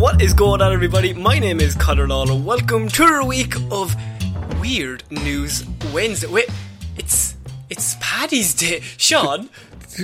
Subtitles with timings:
[0.00, 1.12] What is going on, everybody?
[1.12, 2.34] My name is Conor Lawler.
[2.34, 3.94] Welcome to a week of
[4.58, 6.26] Weird News Wednesday.
[6.26, 6.48] Wait,
[6.96, 7.36] it's
[7.68, 9.50] it's Paddy's Day, Sean.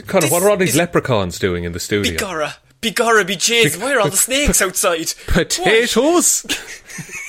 [0.06, 2.12] Connor, what are all these leprechauns doing in the studio?
[2.12, 5.14] Bigora, Bigora, be jeez, why are all the snakes outside?
[5.28, 6.44] Potatoes?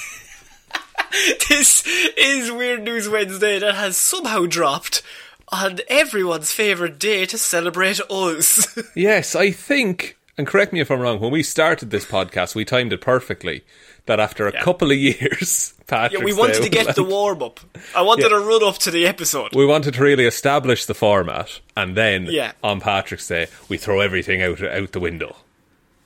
[1.48, 1.86] This
[2.18, 5.02] is Weird News Wednesday that has somehow dropped
[5.48, 8.78] on everyone's favourite day to celebrate us.
[8.96, 12.66] yes, I think, and correct me if I'm wrong, when we started this podcast, we
[12.66, 13.64] timed it perfectly.
[14.06, 14.64] That after a Yeah.
[14.64, 17.60] couple of years, yeah, we wanted to get was the warm up.
[17.94, 18.30] I wanted Yeah.
[18.30, 19.54] to run up to the episode.
[19.54, 22.54] We wanted to really establish the format, and then Yeah.
[22.64, 25.36] on Patrick's Day, we throw everything out out the window.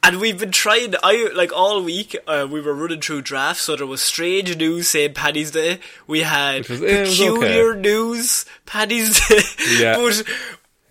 [0.01, 0.95] And we've been trying.
[1.03, 2.15] I like all week.
[2.25, 5.79] Uh, we were running through drafts, so there was strange news saying Paddy's Day.
[6.07, 7.81] We had Which was- it was peculiar okay.
[7.81, 9.41] news Paddy's Day.
[9.77, 9.95] Yeah.
[9.97, 10.23] but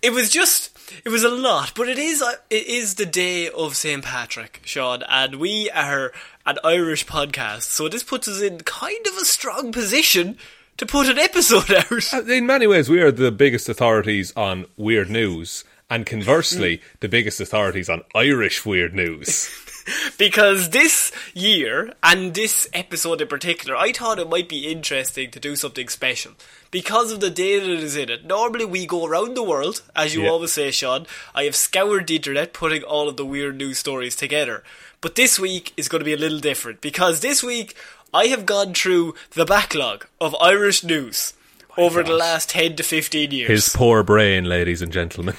[0.01, 0.69] it was just.
[1.05, 4.61] It was a lot, but it is uh, it is the day of St Patrick,
[4.65, 6.11] Sean, and we are
[6.45, 10.37] an Irish podcast, so this puts us in kind of a strong position
[10.77, 12.13] to put an episode out.
[12.13, 17.09] Uh, In many ways, we are the biggest authorities on weird news, and conversely, the
[17.09, 19.49] biggest authorities on Irish weird news.
[20.17, 25.39] because this year and this episode in particular, I thought it might be interesting to
[25.39, 26.33] do something special
[26.71, 28.25] because of the data that is in it.
[28.25, 30.29] Normally, we go around the world, as you Yeah.
[30.29, 31.05] always say, Sean.
[31.35, 34.63] I have scoured the internet, putting all of the weird news stories together.
[35.01, 37.75] But this week is going to be a little different because this week
[38.13, 41.33] I have gone through the backlog of Irish news.
[41.77, 43.49] over the last 10 to 15 years.
[43.49, 45.35] His poor brain, ladies and gentlemen.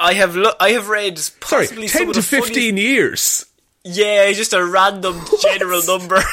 [0.00, 2.76] I have lo- I have read Sorry, possibly some 10 of to the funniest- 15
[2.76, 3.45] years.
[3.86, 6.20] Yeah, just a random general number.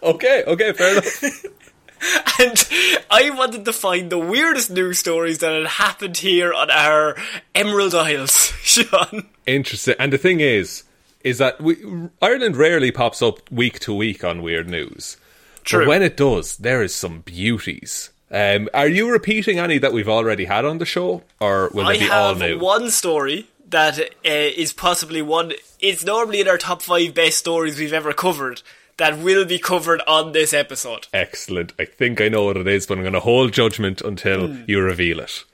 [0.00, 1.22] Okay, okay, fair enough.
[2.40, 2.68] and
[3.10, 7.16] I wanted to find the weirdest news stories that had happened here on our
[7.54, 9.28] Emerald Isles, Sean.
[9.44, 9.96] Interesting.
[9.98, 10.84] And the thing is,
[11.24, 11.76] is that we,
[12.22, 15.16] Ireland rarely pops up week to week on weird news.
[15.64, 15.80] True.
[15.80, 18.10] But when it does, there is some beauties.
[18.30, 21.94] Um, are you repeating any that we've already had on the show, or will I
[21.94, 22.58] they be all new?
[22.58, 25.52] one story that uh, is possibly one.
[25.80, 28.62] It's normally in our top five best stories we've ever covered.
[28.96, 31.06] That will be covered on this episode.
[31.14, 31.72] Excellent.
[31.78, 34.64] I think I know what it is, but I'm going to hold judgment until Hmm.
[34.66, 35.44] you reveal it.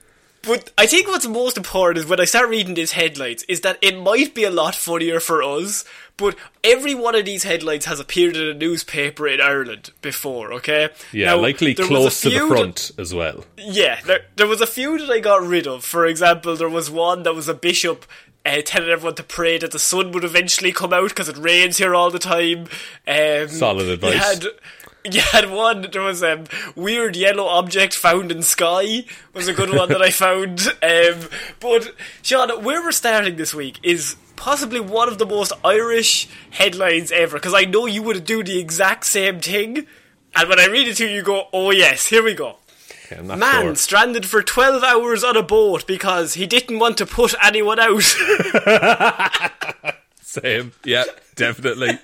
[0.46, 3.78] But I think what's most important is when I start reading these headlines is that
[3.80, 5.84] it might be a lot funnier for us,
[6.16, 10.90] but every one of these headlines has appeared in a newspaper in Ireland before, okay?
[11.12, 13.44] Yeah, Now, likely close to the few that- front as well.
[13.56, 15.84] yeah, there, there was a few that I got rid of.
[15.84, 18.04] For example, there was one that was a bishop
[18.46, 21.78] uh, telling everyone to pray that the sun would eventually come out because it rains
[21.78, 22.66] here all the time.
[23.08, 24.46] Um, Solid advice.
[25.10, 25.86] You had, one.
[25.92, 29.04] There was a um, weird yellow object found in sky.
[29.34, 30.60] Was a good one that I found.
[30.82, 31.28] Um,
[31.60, 37.12] but Sean, where we're starting this week is possibly one of the most Irish headlines
[37.12, 37.36] ever.
[37.36, 39.86] Because I know you would do the exact same thing.
[40.34, 42.56] And when I read it to you, you go, "Oh yes, here we go."
[43.12, 43.74] Okay, Man sure.
[43.74, 48.02] stranded for 12 hours on a boat because he didn't want to put anyone out.
[50.22, 50.72] Same.
[50.82, 51.04] Yeah,
[51.36, 51.98] definitely.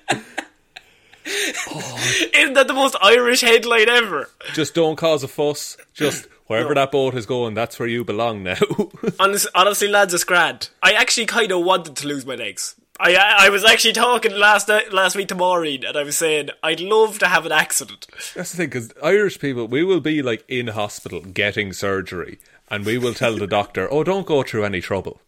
[2.34, 4.30] Isn't that the most Irish headline ever?
[4.54, 5.76] Just don't cause a fuss.
[5.92, 8.56] Just wherever that boat is going, that's where you belong now.
[9.20, 10.70] Honest, honestly, lads, it's grand.
[10.82, 12.74] I actually kind of wanted to lose my legs.
[12.98, 16.18] I I I was actually talking last night, last week to Maureen, and I was
[16.18, 18.06] saying I'd love to have an accident.
[18.34, 22.38] That's the thing, because Irish people, we will be like in hospital getting surgery,
[22.68, 25.20] and we will tell the doctor, "Oh, don't go through any trouble."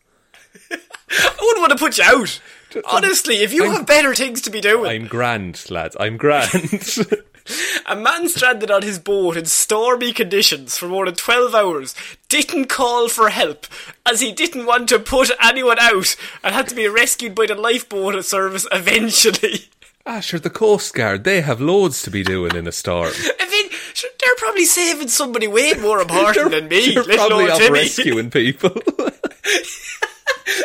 [0.71, 2.41] I wouldn't want to put you out.
[2.91, 5.97] Honestly, if you I'm- have better things to be doing, I'm grand, lads.
[5.99, 6.97] I'm grand.
[7.87, 11.95] A man stranded on his boat in stormy conditions for more than 12 hours
[12.29, 13.67] didn't call for help
[14.07, 16.15] as he didn't want to put anyone out
[16.45, 19.67] and had to be rescued by the lifeboat service eventually.
[20.07, 23.13] ah, sure, the Coast Guard, they have loads to be doing in a storm.
[23.41, 27.69] I mean, sure, they're probably saving somebody way more important than me, They're probably off
[27.71, 28.71] rescuing people.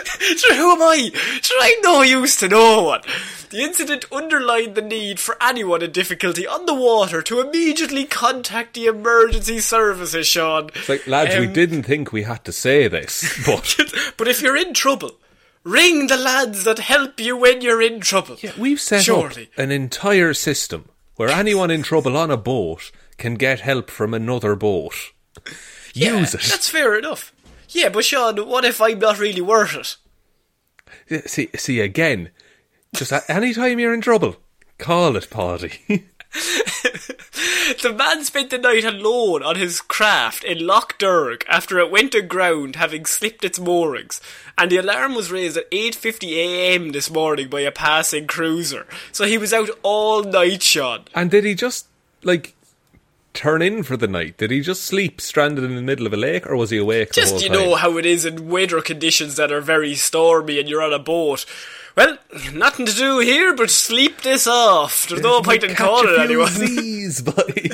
[0.37, 1.11] Sure, who am I?
[1.41, 3.01] Sure, I'm no use to no one.
[3.49, 8.73] The incident underlined the need for anyone in difficulty on the water to immediately contact
[8.73, 10.69] the emergency services, Sean.
[10.75, 13.75] It's like, lads, we Um, didn't think we had to say this, but
[14.17, 15.11] but if you're in trouble,
[15.63, 18.35] ring the lads that help you when you're in trouble.
[18.41, 19.43] Yeah, we've set Surely.
[19.43, 24.13] up an entire system where anyone in trouble on a boat can get help from
[24.13, 24.93] another boat.
[25.93, 26.41] Yeah, Use it.
[26.41, 27.33] That's fair enough.
[27.69, 29.97] Yeah, but Sean, what if I'm not really worth
[31.09, 31.29] it?
[31.29, 32.29] See, see again.
[32.95, 34.37] Just any time you're in trouble,
[34.77, 36.05] call it, Paddy.
[37.81, 42.15] The man spent the night alone on his craft in Lough Derg after it went
[42.15, 44.21] aground having slipped its moorings.
[44.57, 48.87] And the alarm was raised at 8.50am this morning by a passing cruiser.
[49.11, 51.03] So he was out all night, Sean.
[51.13, 51.87] and did he just
[52.23, 52.55] like
[53.37, 54.35] turn in for the night?
[54.37, 57.09] Did he just sleep stranded in the middle of a lake, or was he awake?
[57.09, 57.59] the Just you time?
[57.59, 60.99] know how it is in weather conditions that are very stormy and you're on a
[60.99, 61.45] boat.
[61.95, 62.17] Well,
[62.53, 65.07] nothing to do here but sleep this off.
[65.07, 66.51] There's no point in calling anyone.
[66.53, 67.71] Buddy.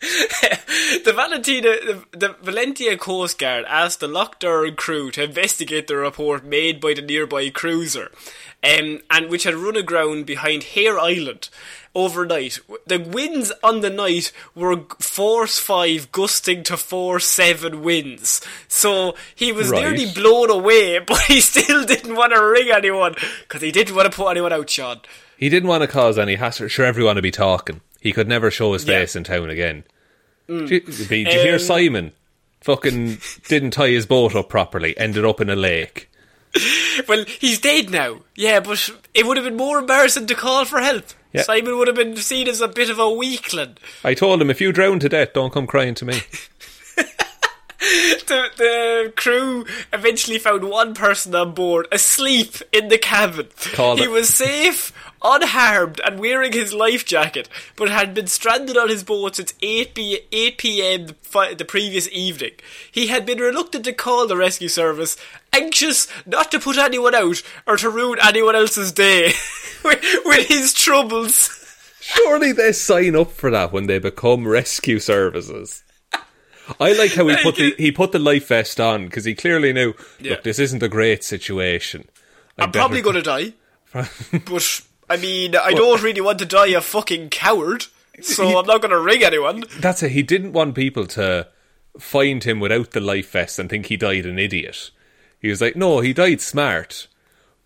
[1.04, 5.96] the Valentina, the, the Valentia Coast Guard asked the Lough Derg crew to investigate the
[5.96, 8.10] report made by the nearby cruiser,
[8.62, 11.48] um, and which had run aground behind Hare Island
[11.98, 12.58] overnight.
[12.86, 18.40] The winds on the night were force five, gusting to force seven winds.
[18.68, 19.82] So he was Right.
[19.82, 24.10] nearly blown away, but he still didn't want to ring anyone because he didn't want
[24.10, 25.00] to put anyone out, Sean.
[25.36, 26.68] he didn't want to cause any hassle.
[26.68, 27.80] Sure, everyone would be talking.
[28.00, 29.00] He could never show his Yeah.
[29.00, 29.84] face in town again.
[30.48, 32.12] Did, you- did you hear Um, Simon?
[32.62, 33.18] Fucking
[33.48, 34.96] didn't tie his boat up properly.
[34.98, 36.08] Ended up in a lake.
[37.06, 38.20] Well, he's dead now.
[38.34, 41.04] Yeah, but it would have been more embarrassing to call for help.
[41.32, 41.42] Yeah.
[41.42, 43.76] Simon would have been seen as a bit of a weakling.
[44.02, 46.20] I told him if you drown to death, don't come crying to me.
[48.26, 53.48] The, the crew eventually found one person on board asleep in the cabin.
[53.72, 54.10] Called he it.
[54.10, 54.92] was safe,
[55.22, 59.94] unharmed, and wearing his life jacket, but had been stranded on his boat since 8,
[59.94, 61.06] p- 8 p.m.
[61.06, 62.52] the fi- the previous evening.
[62.90, 65.16] He had been reluctant to call the rescue service,
[65.52, 69.32] anxious not to put anyone out or to ruin anyone else's day
[69.84, 71.54] with, with his troubles.
[72.00, 75.84] Surely they sign up for that when they become rescue services.
[76.80, 79.72] I like how he put the he put the life vest on because he clearly
[79.72, 79.94] knew.
[80.20, 80.32] Yeah.
[80.32, 82.08] Look, this isn't a great situation.
[82.58, 83.52] I I'm probably going to die.
[83.92, 87.86] but, I mean, I don't really want to die a fucking coward,
[88.20, 89.64] so I'm not going to ring anyone.
[89.78, 90.12] That's it.
[90.12, 91.48] He didn't want people to
[91.98, 94.90] find him without the life vest and think he died an idiot.
[95.40, 97.06] He was like, no, he died smart.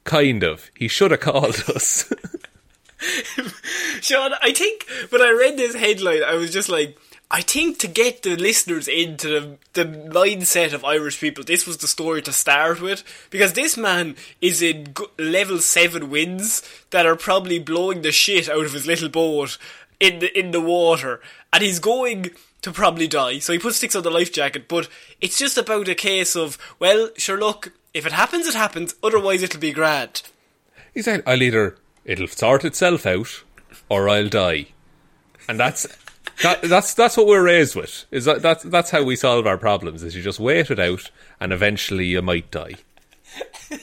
[0.05, 0.71] Kind of.
[0.77, 2.13] He should have called us.
[4.01, 6.97] Sean, I think when I read this headline, I was just like,
[7.35, 11.79] I think to get the listeners into the, the mindset of Irish people, this was
[11.79, 13.03] the story to start with.
[13.31, 18.67] Because this man is in level 7 winds that are probably blowing the shit out
[18.67, 19.57] of his little boat
[19.99, 21.23] in the, in the water.
[21.55, 23.39] And he's going to probably die.
[23.39, 24.69] So he puts sticks on the life jacket.
[24.69, 24.91] But
[25.23, 28.95] it's just about a case of, well, sure, look, if it happens, it happens.
[29.03, 30.21] Otherwise, it'll be grand.
[30.93, 33.43] he said, I'll either, it'll sort itself out,
[33.89, 34.67] or I'll die.
[35.49, 35.87] And that's,
[36.43, 38.05] that, that's, that's what we're raised with.
[38.11, 41.11] Is that, that's, that's how we solve our problems, is you just wait it out,
[41.41, 42.75] and eventually you might die.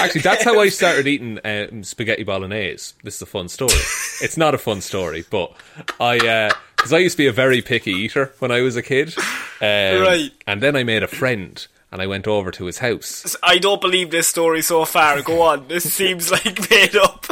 [0.00, 2.94] Actually, that's how I started eating um, spaghetti bolognese.
[3.04, 3.74] This is a fun story.
[4.20, 5.52] It's not a fun story, but
[6.00, 9.14] I, because I used to be a very picky eater when I was a kid.
[9.60, 10.32] Um, Right.
[10.46, 13.36] And then I made a friend, and I went over to his house.
[13.42, 15.22] I don't believe this story so far.
[15.22, 15.68] Go on.
[15.68, 17.26] This seems like made up.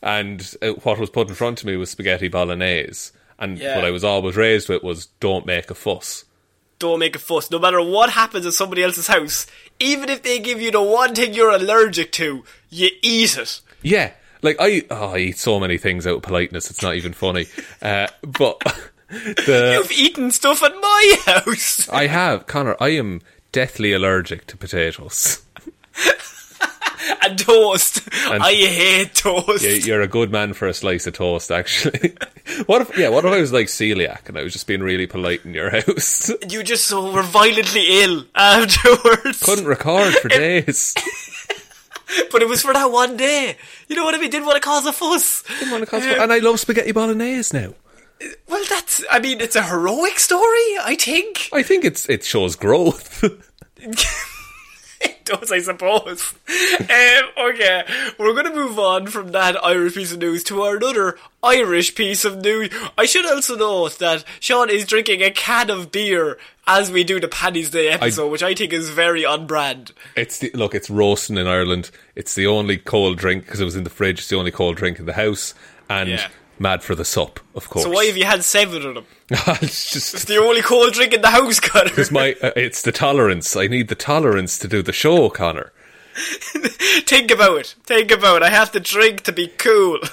[0.00, 3.10] and uh, what was put in front of me was spaghetti bolognese.
[3.38, 3.76] And Yeah.
[3.76, 6.24] what I was always raised with was don't make a fuss.
[6.78, 7.50] Don't make a fuss.
[7.50, 9.46] No matter what happens in somebody else's house,
[9.78, 13.60] even if they give you the one thing you're allergic to, you eat it.
[13.82, 14.10] Yeah,
[14.42, 16.70] like I, oh, I eat so many things out of politeness.
[16.70, 17.46] It's not even funny.
[17.82, 18.58] Uh, but
[19.08, 21.88] the You've eaten stuff at my house.
[21.90, 22.76] I have Connor.
[22.80, 23.20] I am
[23.52, 25.42] deathly allergic to potatoes.
[27.22, 28.00] And toast.
[28.24, 29.64] I hate toast.
[29.64, 32.14] Yeah, you're a good man for a slice of toast, actually.
[32.66, 35.06] what if, yeah, what if I was like celiac and I was just being really
[35.06, 36.30] polite in your house?
[36.48, 39.42] You just so were violently ill afterwards.
[39.42, 40.94] Couldn't record for days.
[42.30, 43.56] But it was for that one day.
[43.88, 44.30] You know what I mean?
[44.30, 45.42] Didn't want to cause a fuss.
[45.58, 47.74] Didn't wanna cause- and I love spaghetti bolognese now.
[48.22, 49.04] Uh, well, that's.
[49.10, 50.78] I mean, it's a heroic story.
[50.82, 53.24] I think I think it's it shows growth.
[55.08, 55.52] it does.
[55.52, 56.34] I suppose.
[56.80, 57.84] um, okay,
[58.18, 61.94] we're going to move on from that Irish piece of news to our another Irish
[61.94, 62.70] piece of news.
[62.98, 67.20] I should also note that Sean is drinking a can of beer as we do
[67.20, 69.92] the Paddy's Day episode, which I think is very on brand.
[70.16, 71.90] it's the, look, it's roasting in Ireland.
[72.14, 74.20] It's the only cold drink because it was in the fridge.
[74.20, 75.54] It's the only cold drink in the house,
[75.90, 76.28] and Yeah.
[76.58, 77.84] Mad for the sup, of course.
[77.84, 79.06] So why have you had seven of them?
[79.30, 81.90] it's just It's the only cold drink in the house, Connor.
[81.96, 83.56] it's my uh, it's the tolerance.
[83.56, 85.72] I need the tolerance to do the show, Connor.
[86.14, 87.74] Think about it.
[87.84, 88.44] Think about it.
[88.44, 89.98] I have to drink to be cool.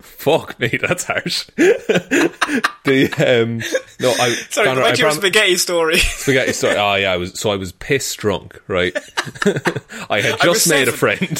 [0.00, 1.44] Fuck me, that's harsh.
[1.56, 3.58] the um,
[4.00, 5.98] no, I Sorry, Connor, I your prom- spaghetti story.
[5.98, 6.74] spaghetti story.
[6.76, 8.96] Oh yeah, I was so I was piss drunk, right?
[10.10, 11.38] I had I just made a friend.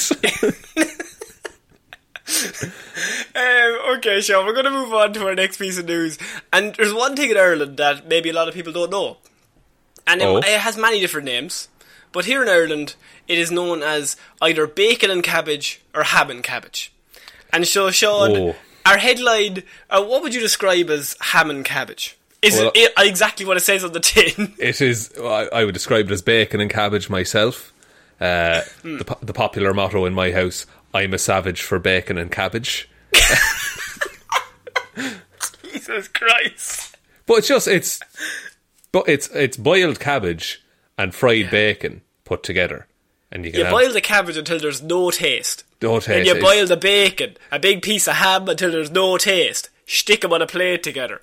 [3.35, 6.17] Um, okay, Sean, we're going to move on to our next piece of news.
[6.51, 9.17] And there's one thing in Ireland that maybe a lot of people don't know.
[10.07, 10.37] And it, Oh.
[10.37, 11.67] it has many different names.
[12.11, 12.95] But here in Ireland,
[13.27, 16.91] it is known as either bacon and cabbage or ham and cabbage.
[17.53, 18.55] And so, Sean, Oh.
[18.85, 22.17] our headline, uh, what would you describe as ham and cabbage?
[22.41, 24.53] Is Well, it, it exactly what it says on the tin?
[24.59, 25.11] it is.
[25.17, 27.71] I, I would describe it as bacon and cabbage myself.
[28.19, 28.97] Uh, Hmm.
[28.97, 32.89] the, the popular motto in my house: "I'm a savage for bacon and cabbage."
[35.63, 36.97] Jesus Christ.
[37.25, 37.99] But it's just it's,
[38.91, 40.63] but it's it's boiled cabbage
[40.97, 42.87] and fried bacon put together,
[43.31, 45.63] and you can You have boil the cabbage until there's no taste.
[45.81, 46.09] no taste.
[46.09, 49.69] And you It's- boil the bacon, a big piece of ham until there's no taste.
[49.87, 51.21] Stick them on a plate together.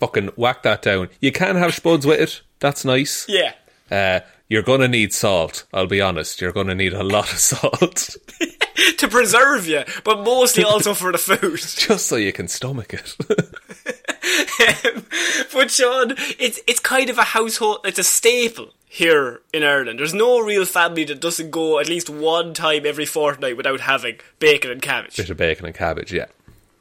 [0.00, 1.08] fucking whack that down.
[1.20, 2.40] You can have spuds with it.
[2.60, 3.26] That's nice.
[3.28, 3.52] Yeah.
[3.90, 5.64] Uh, you're gonna need salt.
[5.72, 6.40] I'll be honest.
[6.40, 8.16] You're gonna need a lot of salt,
[8.98, 11.58] to preserve you, but mostly also for the food.
[11.58, 13.16] just so you can stomach it.
[15.52, 17.80] but Sean, it's it's kind of a household.
[17.84, 19.98] It's a staple here in Ireland.
[19.98, 24.18] There's no real family that doesn't go at least one time every fortnight without having
[24.38, 25.16] bacon and cabbage.
[25.16, 26.12] Bit of bacon and cabbage.
[26.12, 26.26] Yeah.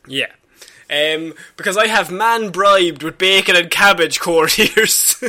[0.08, 0.32] Yeah.
[0.89, 5.22] Um, because I have man bribed with bacon and cabbage courtiers.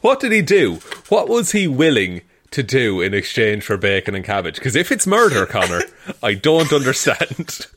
[0.00, 0.76] What did he do?
[1.08, 2.22] What was he willing
[2.54, 4.54] to do in exchange for bacon and cabbage?
[4.56, 5.82] Because if it's murder, Connor,
[6.22, 7.66] I don't understand.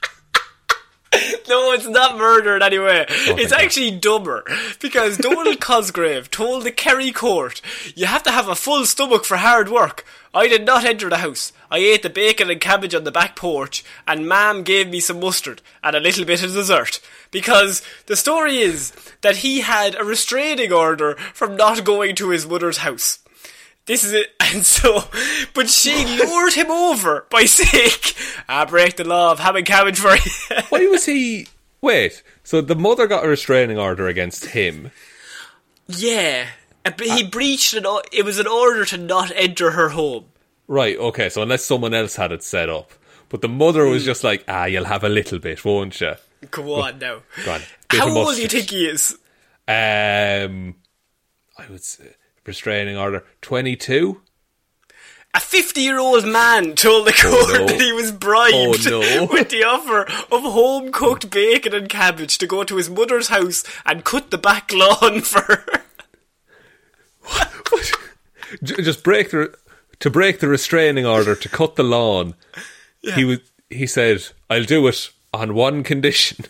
[1.50, 3.06] No, it's not murder in any way.
[3.10, 3.62] Oh, it's God.
[3.62, 4.44] actually dumber.
[4.82, 7.62] Because Donald Cosgrave told the Kerry court,
[7.96, 10.06] you have to have a full stomach for hard work.
[10.34, 11.54] I did not enter the house.
[11.72, 15.22] I ate the bacon and cabbage on the back porch, and Mam gave me some
[15.22, 17.00] mustard and a little bit of dessert.
[17.32, 18.92] Because the story is
[19.22, 23.20] that he had a restraining order from not going to his mother's house.
[23.88, 24.34] This is it.
[24.54, 25.04] And so,
[25.54, 27.92] but she lured him over by saying,
[28.48, 30.62] I break the law of having cabbage for you.
[30.70, 31.48] Why was he?
[31.82, 32.24] Wait.
[32.46, 34.92] So the mother got a restraining order against him.
[35.88, 36.48] Yeah,
[36.86, 37.86] but he breached an.
[38.14, 40.26] It was an order to not enter her home.
[40.68, 40.98] Right.
[40.98, 41.28] Okay.
[41.28, 42.94] So unless someone else had it set up,
[43.28, 43.92] but the mother Hmm.
[43.92, 46.14] was just like, ah, you'll have a little bit, won't you?
[46.52, 47.22] Come on now.
[47.44, 47.62] Go on.
[47.90, 49.12] How old do you think he is?
[49.68, 50.76] Um,
[51.58, 52.14] I would say
[52.48, 54.22] restraining order twenty-two.
[55.34, 57.66] A 50 year old man told the court Oh, no.
[57.68, 59.26] that he was bribed Oh, no.
[59.32, 60.02] with the offer
[60.34, 64.38] of home cooked bacon and cabbage to go to his mother's house and cut the
[64.40, 65.84] back lawn for her.
[68.64, 69.54] J- just break the
[70.00, 72.34] to break the restraining order to cut the lawn.
[73.02, 73.40] He was.
[73.70, 76.46] He said, "I'll do it on one condition."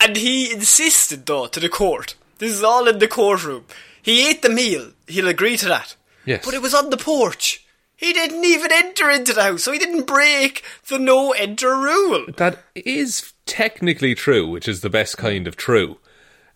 [0.00, 2.14] And he insisted, though, to the court.
[2.38, 3.64] This is all in the courtroom.
[4.04, 4.92] He ate the meal.
[5.08, 5.96] He'll agree to that.
[6.26, 6.44] Yes.
[6.44, 7.64] But it was on the porch.
[7.96, 12.26] He didn't even enter into the house, so he didn't break the no enter rule.
[12.36, 15.96] That is technically true, which is the best kind of true.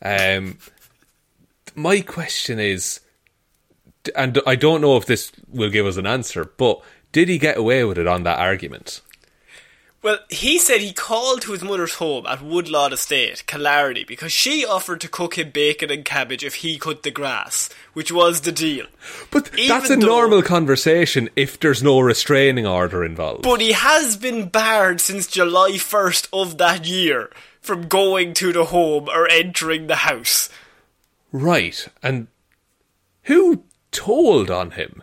[0.02, 0.58] Um,
[1.74, 3.00] my question is,
[4.14, 7.56] and I don't know if this will give us an answer, but did he get
[7.56, 9.00] away with it on that argument?
[10.08, 14.64] Well, he said he called to his mother's home at Woodlawn Estate, Killarney, because she
[14.64, 18.50] offered to cook him bacon and cabbage if he cut the grass, which was the
[18.50, 18.86] deal.
[19.30, 23.42] But Even that's a though- normal conversation if there's no restraining order involved.
[23.42, 28.64] But he has been barred since July 1st of that year from going to the
[28.64, 30.48] home or entering the house.
[31.32, 31.86] right.
[32.02, 32.28] And
[33.24, 35.02] who told on him?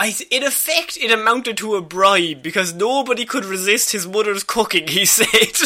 [0.00, 4.88] I, in effect, it amounted to a bribe because nobody could resist his mother's cooking,
[4.88, 5.56] he said.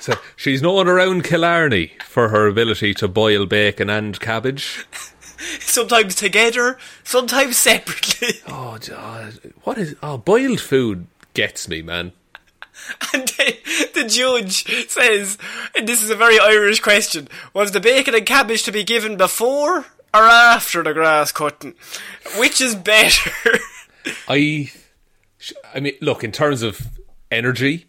[0.00, 4.84] So she's known around Killarney for her ability to boil bacon and cabbage.
[5.60, 8.28] sometimes together, sometimes separately.
[8.48, 9.38] Oh, God.
[9.42, 9.96] Uh, what is.
[10.02, 12.12] Oh, boiled food gets me, man.
[13.12, 13.54] And then
[13.94, 15.38] the judge says,
[15.74, 19.16] and this is a very Irish question, was the bacon and cabbage to be given
[19.16, 21.74] before or after the grass cutting?
[22.38, 23.30] Which is better?
[24.28, 24.70] I.
[25.74, 26.80] I mean, look, in terms of
[27.30, 27.86] energy,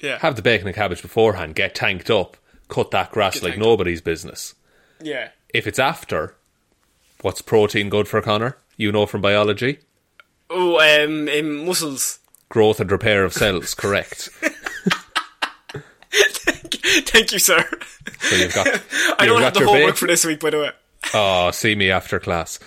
[0.00, 0.18] yeah.
[0.18, 2.36] have the bacon and cabbage beforehand, get tanked up,
[2.68, 3.68] cut that grass Get like tanked up.
[3.68, 4.54] nobody's business.
[5.00, 5.28] yeah.
[5.52, 6.34] If it's after,
[7.20, 8.56] what's protein good for, Connor?
[8.78, 9.80] You know from biology?
[10.48, 12.20] Oh, um, um, muscles.
[12.48, 14.30] Growth and repair of cells, correct.
[16.10, 17.68] Thank you, sir.
[18.20, 18.66] So you've got.
[18.68, 20.70] I you've don't got have the homework bacon- for this week, by the way.
[21.14, 22.58] Oh, see me after class.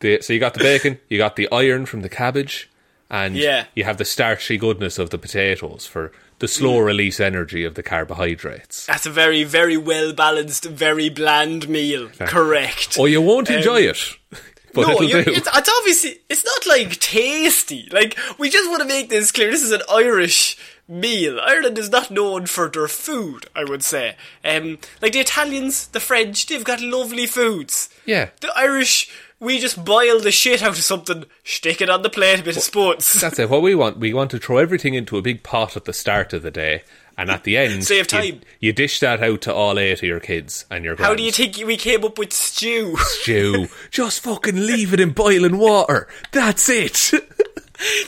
[0.00, 2.68] the, so you got the bacon, you got the iron from the cabbage,
[3.10, 3.66] and Yeah.
[3.74, 6.84] you have the starchy goodness of the potatoes for the slow Mm.
[6.86, 8.86] release energy of the carbohydrates.
[8.86, 12.08] That's a very, very well balanced, very bland meal.
[12.18, 12.98] Correct.
[12.98, 13.98] Or you won't enjoy it,
[14.72, 17.88] but no, it's, it's obviously it's not like tasty.
[17.92, 19.50] Like we just want to make this clear.
[19.50, 20.56] This is an Irish
[20.90, 21.38] meal.
[21.40, 23.46] Ireland is not known for their food.
[23.54, 27.88] I would say, um, like the Italians, the French, they've got lovely foods.
[28.04, 28.30] Yeah.
[28.40, 32.40] The Irish, we just boil the shit out of something, stick it on the plate,
[32.40, 33.20] a bit of sports.
[33.20, 33.48] That's it.
[33.48, 36.32] What we want, we want to throw everything into a big pot at the start
[36.32, 36.82] of the day,
[37.16, 38.40] and at the end, Save time.
[38.60, 40.96] you dish that out to all eight of your kids and your.
[40.96, 42.96] How do you think we came up with stew?
[42.98, 43.68] Stew.
[43.90, 46.08] Just fucking leave it in boiling water.
[46.32, 47.12] That's it.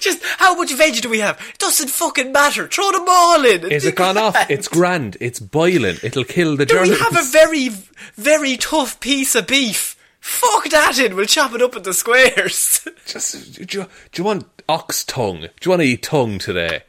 [0.01, 1.41] just how much veg do we have?
[1.51, 2.69] It doesn't fucking matter.
[2.69, 3.71] Throw them all in.
[3.71, 4.37] Is it gone off?
[4.51, 5.17] It's grand.
[5.21, 5.97] It's boiling.
[6.03, 7.71] It'll kill the Do we have a very,
[8.15, 9.97] very tough piece of beef?
[10.21, 11.17] Fuck that in.
[11.17, 12.87] We'll chop it up into squares.
[13.07, 15.41] Just, do, you, do you want ox tongue?
[15.41, 16.83] Do you want to eat tongue today?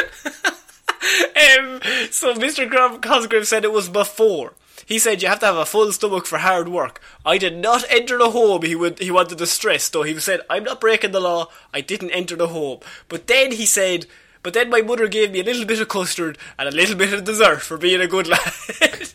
[0.05, 1.81] um,
[2.11, 3.01] so Mr.
[3.01, 4.55] Cosgrave said it was before.
[4.87, 7.01] He said you have to have a full stomach for hard work.
[7.25, 8.63] I did not enter the home.
[8.63, 8.99] He would.
[8.99, 10.03] He wanted to stress though.
[10.03, 11.49] He said, "I'm not breaking the law.
[11.73, 14.07] I didn't enter the home." But then he said,
[14.43, 17.13] "But then my mother gave me a little bit of custard and a little bit
[17.13, 18.53] of dessert for being a good lad."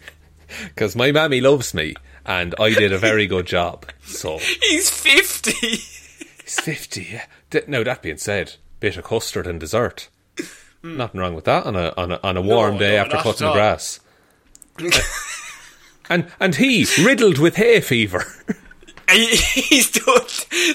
[0.75, 1.93] Because my mammy loves me,
[2.25, 3.85] and I did a very good job.
[4.03, 5.51] So He's fifty.
[5.51, 7.07] he's fifty.
[7.11, 7.25] Yeah.
[7.51, 10.09] D- Now that being said, bit of custard and dessert.
[10.81, 10.97] Hmm.
[10.97, 13.17] Nothing wrong with that on a on a, on a warm No, day no, after
[13.17, 13.99] cutting the grass.
[16.09, 18.25] and and he riddled with hay fever.
[19.11, 20.21] He- he's doing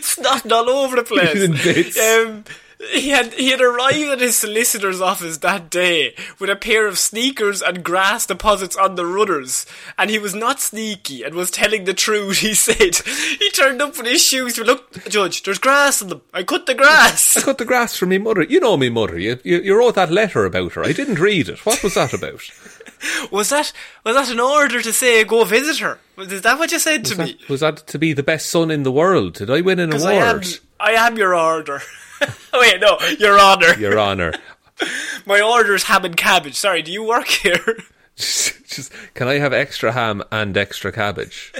[0.03, 1.35] snotting all over the place.
[1.35, 1.97] He's in bits.
[2.01, 2.45] Um,
[2.93, 6.99] he had he had arrived at his solicitor's office that day with a pair of
[6.99, 9.67] sneakers and grass deposits on the runners,
[9.99, 12.39] and he was not sneaky and was telling the truth.
[12.45, 12.97] He said
[13.39, 14.59] he turned up with his shoes.
[14.59, 16.23] Look, Judge, there's grass on them.
[16.33, 17.37] I cut the grass.
[17.37, 18.43] I cut the grass for me mother.
[18.43, 19.19] You know me mother.
[19.19, 20.85] You, you you wrote that letter about her.
[20.85, 21.65] I didn't read it.
[21.65, 22.43] What was that about?
[23.31, 23.71] Was that
[24.05, 25.99] was that an order to say go visit her?
[26.17, 27.33] Was is that what you said to Was me?
[27.39, 29.35] that, was that to be the best son in the world?
[29.35, 30.47] Did I win an 'Cause I am, award?
[30.81, 31.83] I am your order.
[32.55, 33.75] wait, no, your honour.
[33.79, 34.33] Your Honour.
[35.27, 36.55] My order's ham and cabbage.
[36.57, 37.79] Sorry, do you work here?
[38.17, 41.53] Just, can I have extra ham and extra cabbage?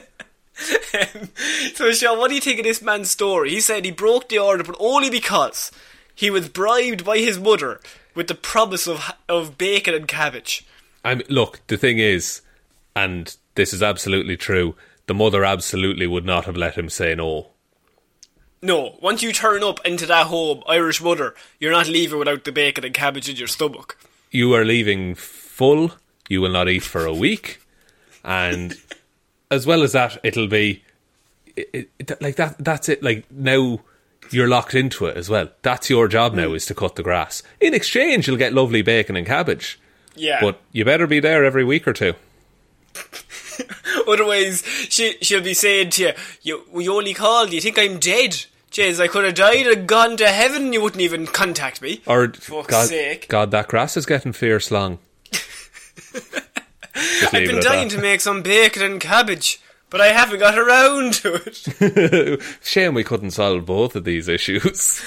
[1.75, 3.51] so, Sean, what do you think of this man's story?
[3.51, 5.71] He said he broke the order, but only because
[6.15, 7.81] he was bribed by his mother
[8.15, 10.65] with the promise of of bacon and cabbage.
[11.05, 12.41] I mean, look, the thing is,
[12.97, 14.75] and this is absolutely true,
[15.07, 17.49] the mother absolutely would not have let him say no.
[18.65, 22.51] No, once you turn up into that home, Irish mother, you're not leaving without the
[22.51, 23.99] bacon and cabbage in your stomach.
[24.31, 25.93] You are leaving full,
[26.31, 27.61] you will not eat for a week,
[28.25, 28.75] and
[29.51, 30.83] as well as that, it'll be
[31.57, 32.57] it, it, like that.
[32.59, 33.03] That's it.
[33.03, 33.81] Like now,
[34.31, 35.51] you're locked into it as well.
[35.61, 36.57] That's your job now mm.
[36.57, 37.43] is to cut the grass.
[37.61, 39.79] In exchange, you'll get lovely bacon and cabbage.
[40.17, 40.39] Yeah.
[40.41, 42.15] But you better be there every week or two.
[44.09, 47.53] Otherwise, she she'll be saying to you, "You we only called.
[47.53, 50.73] You think I'm dead?" Jeez, I could have died and gone to heaven.
[50.73, 52.03] You wouldn't even contact me.
[52.07, 53.29] Or Fuck's God, sake.
[53.29, 54.99] God, that grass is getting fierce long.
[56.97, 59.61] I've been dying to make some bacon and cabbage,
[59.91, 62.43] but I haven't got around to it.
[62.65, 65.01] Shame we couldn't solve both of these issues.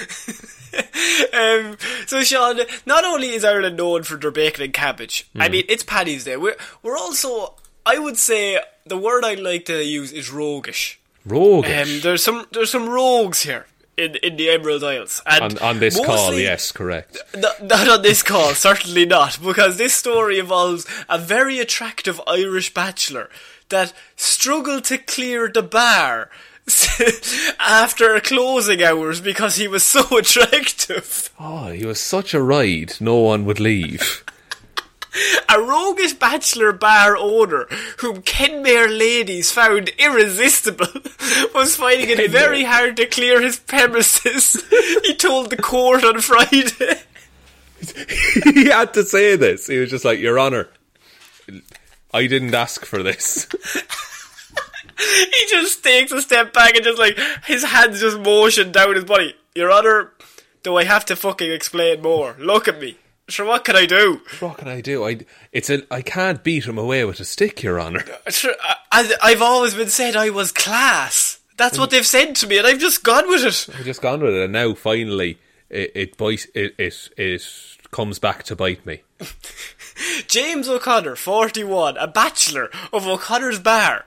[1.34, 5.42] um, so, Sean, not only is Ireland known for their bacon and cabbage, Hmm.
[5.42, 6.38] I mean, it's Paddy's Day.
[6.38, 11.02] We're, we're also, I would say, the word I'd like to use is roguish.
[11.28, 11.96] Roguish.
[11.96, 13.66] Um, there's some there's some rogues here
[13.98, 15.22] in, in the Emerald Isles.
[15.26, 17.18] And on, on this call, yes, correct.
[17.36, 22.74] Not, not on this call, certainly not, because this story involves a very attractive Irish
[22.74, 23.30] bachelor
[23.70, 26.30] that struggled to clear the bar
[27.60, 31.32] after closing hours because he was so attractive.
[31.40, 34.24] Oh, he was such a ride, no one would leave.
[35.50, 37.68] A roguish bachelor bar owner
[38.00, 40.88] whom Kenmare ladies found irresistible
[41.56, 44.64] was finding it very hard to clear his premises.
[45.04, 47.02] he told the court on Friday.
[48.54, 49.68] he had to say this.
[49.68, 50.70] He was just like, Your Honour,
[52.14, 53.48] I didn't ask for this.
[54.98, 59.06] he just takes a step back and just like his hands just motion down his
[59.06, 59.36] body.
[59.56, 60.12] Your Honor,
[60.64, 62.36] do I have to fucking explain more?
[62.40, 62.98] Look at me.
[63.30, 64.22] Sure, what can I do?
[64.40, 65.06] what can I do?
[65.06, 65.20] I,
[65.52, 68.04] it's a, I can't beat him away with a stick, Your Honour.
[68.30, 68.54] Sure,
[68.92, 71.40] I, I've always been said I was class.
[71.58, 73.76] That's what they've said to me, and I've just gone with it.
[73.76, 77.44] I've just gone with it, and now finally it it, bite, it it it
[77.92, 79.02] comes back to bite me.
[80.28, 84.06] James O'Connor, 41, a bachelor of O'Connor's Bar,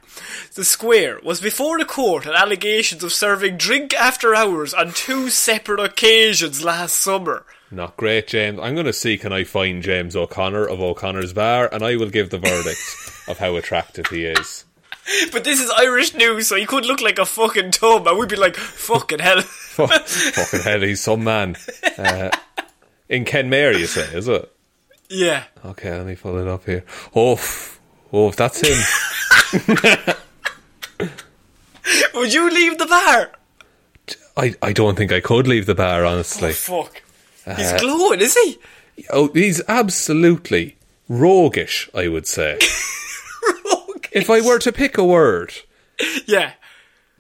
[0.54, 5.28] the Square, was before the court on allegations of serving drink after hours on two
[5.28, 7.44] separate occasions last summer.
[7.72, 8.58] Not great, James.
[8.60, 12.10] I'm going to see can I find James O'Connor of O'Connor's Bar, and I will
[12.10, 12.80] give the verdict
[13.28, 14.64] of how attractive he is.
[15.32, 18.28] But this is Irish news, so he could look like a fucking tub, and we'd
[18.28, 19.40] be like, fucking hell.
[19.80, 21.56] Fucking hell, he's some man.
[21.98, 22.30] Uh,
[23.08, 24.52] in Kenmare, you say, is it?
[25.08, 25.44] yeah.
[25.64, 26.84] Okay, let me pull it up here.
[27.16, 27.40] Oh,
[28.12, 28.78] oh, that's him.
[32.14, 33.32] Would you leave the bar?
[34.36, 36.52] I, I don't think I could leave the bar, honestly.
[36.52, 37.02] Fuck.
[37.56, 38.58] He's glowing, is he?
[39.10, 40.76] Oh, he's absolutely
[41.08, 42.58] roguish, I would say.
[44.12, 45.52] if I were to pick a word,
[46.26, 46.52] Yeah.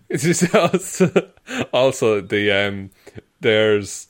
[0.08, 1.30] it's just also,
[1.72, 2.90] also the um,
[3.40, 4.08] there's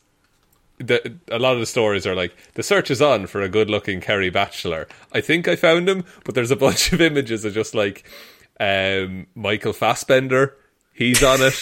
[0.78, 4.00] the, a lot of the stories are like the search is on for a good-looking
[4.00, 4.88] Kerry bachelor.
[5.12, 8.04] I think I found him, but there's a bunch of images of just like
[8.58, 10.56] um, Michael Fassbender.
[10.92, 11.54] He's on it.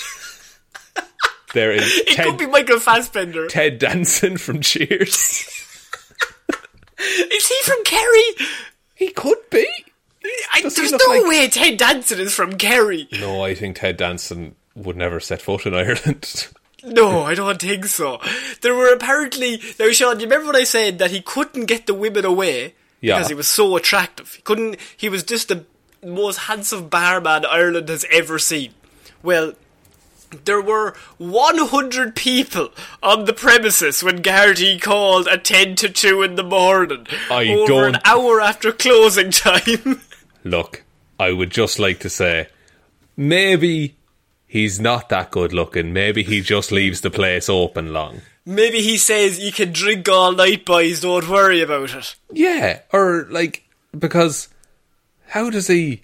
[1.54, 3.46] There is It Ted, could be Michael Fassbender.
[3.48, 5.54] Ted Danson from Cheers.
[7.00, 8.46] Is he from Kerry?
[8.94, 9.66] he could be.
[10.52, 13.08] I, there's no like- way Ted Danson is from Kerry.
[13.20, 16.48] No, I think Ted Danson would never set foot in Ireland.
[16.84, 18.20] No, I don't think so.
[18.62, 20.14] There were apparently now, Sean.
[20.16, 23.16] Do you remember when I said that he couldn't get the women away Yeah.
[23.16, 24.34] because he was so attractive?
[24.34, 24.76] He couldn't.
[24.96, 25.64] He was just the
[26.06, 28.74] most handsome barman Ireland has ever seen.
[29.24, 29.54] Well,
[30.44, 32.70] there were 100 people
[33.02, 37.06] on the premises when Gardaí called at 10 to 2 in the morning.
[37.30, 40.02] I over an don't- hour after closing time.
[40.44, 40.84] Look,
[41.18, 42.48] I would just like to say,
[43.16, 43.96] maybe
[44.46, 45.92] he's not that good looking.
[45.92, 48.22] Maybe he just leaves the place open long.
[48.46, 52.14] Maybe he says you can drink all night, boys, don't worry about it.
[52.32, 53.64] Yeah, or like
[53.98, 54.48] because
[55.28, 56.02] how does he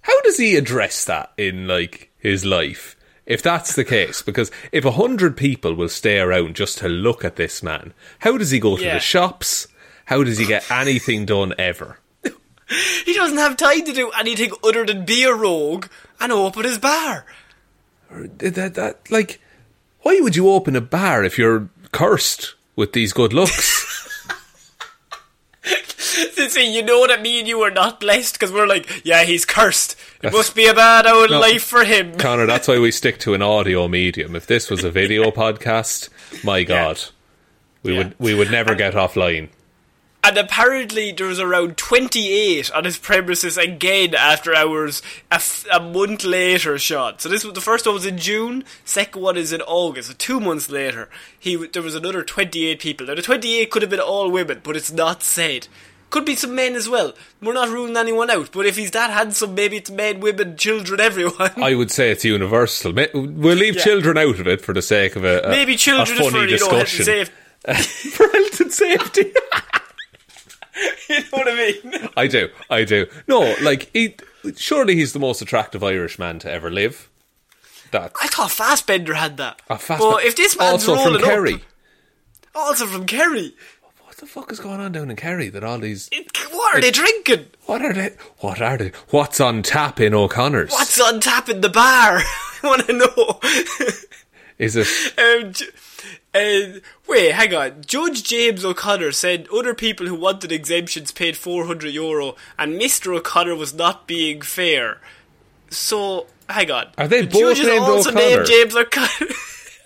[0.00, 2.96] how does he address that in like his life?
[3.26, 7.24] If that's the case, because if a hundred people will stay around just to look
[7.24, 8.94] at this man, how does he go to Yeah.
[8.94, 9.66] the shops?
[10.06, 11.98] How does he get anything done ever?
[13.04, 15.86] He doesn't have time to do anything other than be a rogue
[16.20, 17.24] and open his bar.
[18.10, 19.40] that, that like
[20.02, 23.84] why would you open a bar if you're cursed with these good looks
[25.96, 29.44] See, you know that me and you are not blessed because we're like, yeah, he's
[29.44, 29.96] cursed.
[30.26, 31.40] It must be a bad old No.
[31.40, 32.14] life for him.
[32.18, 36.08] connor that's why we stick to an audio medium if this was a video podcast
[36.44, 36.98] my god
[37.82, 37.98] we Yeah.
[37.98, 39.48] would we would never get offline
[40.24, 45.78] And apparently there was around 28 on his premises again after hours a, f- a
[45.78, 47.16] month later, Sean.
[47.20, 50.08] So this was the first one was in June, second one is in August.
[50.08, 51.08] So two months later,
[51.38, 53.06] he there was another 28 people.
[53.06, 55.68] Now the 28 could have been all women, but it's not said.
[56.10, 57.14] Could be some men as well.
[57.42, 61.00] We're not ruling anyone out, but if he's that handsome, maybe it's men, women, children,
[61.08, 61.50] everyone.
[61.62, 62.92] I would say it's universal.
[62.92, 63.82] We'll leave Yeah.
[63.84, 66.30] children out of it for the sake of a, a maybe children a is funny
[66.30, 67.26] for you know discussion
[68.12, 69.32] for health and safety.
[71.08, 72.08] you know what I mean?
[72.16, 73.06] I do, I do.
[73.26, 74.16] No, like he,
[74.56, 77.08] surely he's the most attractive Irish man to ever live.
[77.92, 79.60] That I thought Fassbender had that.
[79.70, 81.54] Ah, a fast but if this man's also from rolling Kerry.
[81.54, 81.60] up,
[82.54, 83.54] also from Kerry,
[84.16, 85.50] What the fuck is going on down in Kerry?
[85.50, 87.48] That all these it, what are they drinking?
[87.66, 88.14] what are they?
[88.38, 88.92] What are they?
[89.10, 90.70] What's on tap in O'Connor's?
[90.70, 92.20] What's on tap in the bar?
[92.22, 93.40] I want to know.
[94.56, 94.86] Is it?
[95.18, 95.52] um,
[96.34, 97.82] uh, Wait, hang on.
[97.86, 103.14] Judge James O'Connor said other people who wanted exemptions paid 400 euro and Mr.
[103.14, 104.98] O'Connor was not being fair.
[105.68, 106.86] So, hang on.
[106.96, 108.26] Are they the both named also O'Connor?
[108.36, 109.30] named James O'Connor.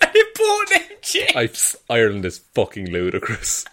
[0.03, 1.75] Are they both named James?
[1.89, 3.65] I, Ireland is fucking ludicrous.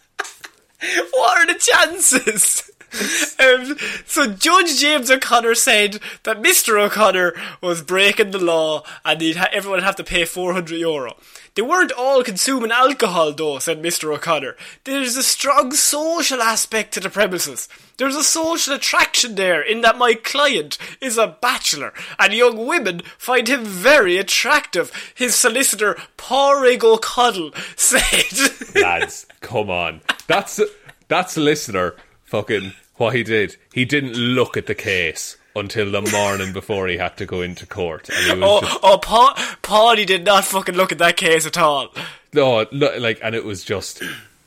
[1.13, 2.71] What are the chances?
[3.39, 6.81] um, so Judge James O'Connor said that Mr.
[6.81, 11.17] O'Connor was breaking the law and he'd ha- everyone would have to pay 400 euro.
[11.59, 14.15] They weren't all consuming alcohol though, said Mr.
[14.15, 14.55] O'Connor.
[14.85, 17.69] There's a strong social aspect to the premises.
[17.97, 23.01] There's a social attraction there in that my client is a bachelor and young women
[23.19, 24.93] find him very attractive.
[25.17, 28.77] His solicitor, Pádraig O'Connell, said.
[28.81, 30.03] Lads, come on.
[30.29, 30.61] That's
[31.09, 33.57] that solicitor fucking what he did.
[33.73, 37.67] He didn't look at the case until the morning before he had to go into
[37.67, 38.09] court.
[38.09, 41.47] And he was Oh, just, oh, Paul, Paulie did not fucking look at that case
[41.47, 41.89] at all.
[42.33, 44.03] no, look, like, and it was just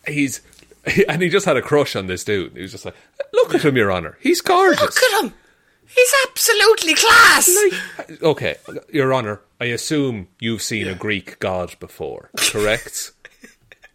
[0.07, 0.41] he's.
[1.07, 2.53] And he just had a crush on this dude.
[2.55, 2.95] He was just like,
[3.33, 4.17] "Look at him, Your Honor.
[4.19, 5.33] He's gorgeous." Look at him.
[5.85, 7.55] He's absolutely class.
[8.23, 8.55] Okay,
[8.91, 13.11] Your Honor, I assume you've seen a Greek god before, correct?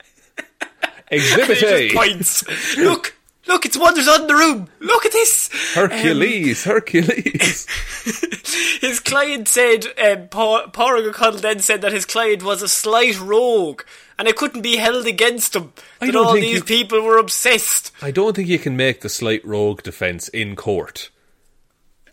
[1.10, 1.92] Exhibit A.
[1.92, 2.76] points.
[2.76, 3.15] Look,
[3.46, 4.68] look, it's wonders on the room.
[4.80, 5.48] Look at this.
[5.74, 7.66] Hercules, Hercules.
[8.80, 13.82] His client said, um, Paul O'Connell then said that his client was a slight rogue
[14.18, 15.72] and it couldn't be held against him.
[16.00, 17.90] That all these you- people were obsessed.
[18.00, 21.10] I don't think you can make the slight rogue defence in court.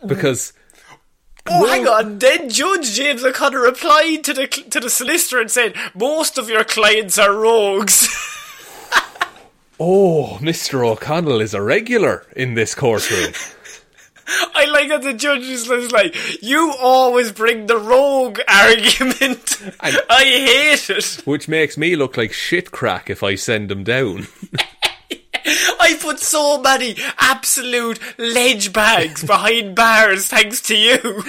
[0.05, 0.53] Because
[1.45, 2.19] Oh, hang on.
[2.19, 6.63] Then Judge James O'Connor replied to the to the solicitor and said, "Most of your
[6.63, 8.07] clients are rogues."
[9.79, 10.85] Oh, Mr.
[10.87, 13.33] O'Connell is a regular in this courtroom.
[14.55, 19.59] I like that the judge is like, "You always bring the rogue argument.
[19.81, 21.21] And- I hate it.
[21.25, 24.27] which makes me look like shit crack if I send him down.
[25.45, 31.23] I put so many absolute ledge bags behind bars thanks to you."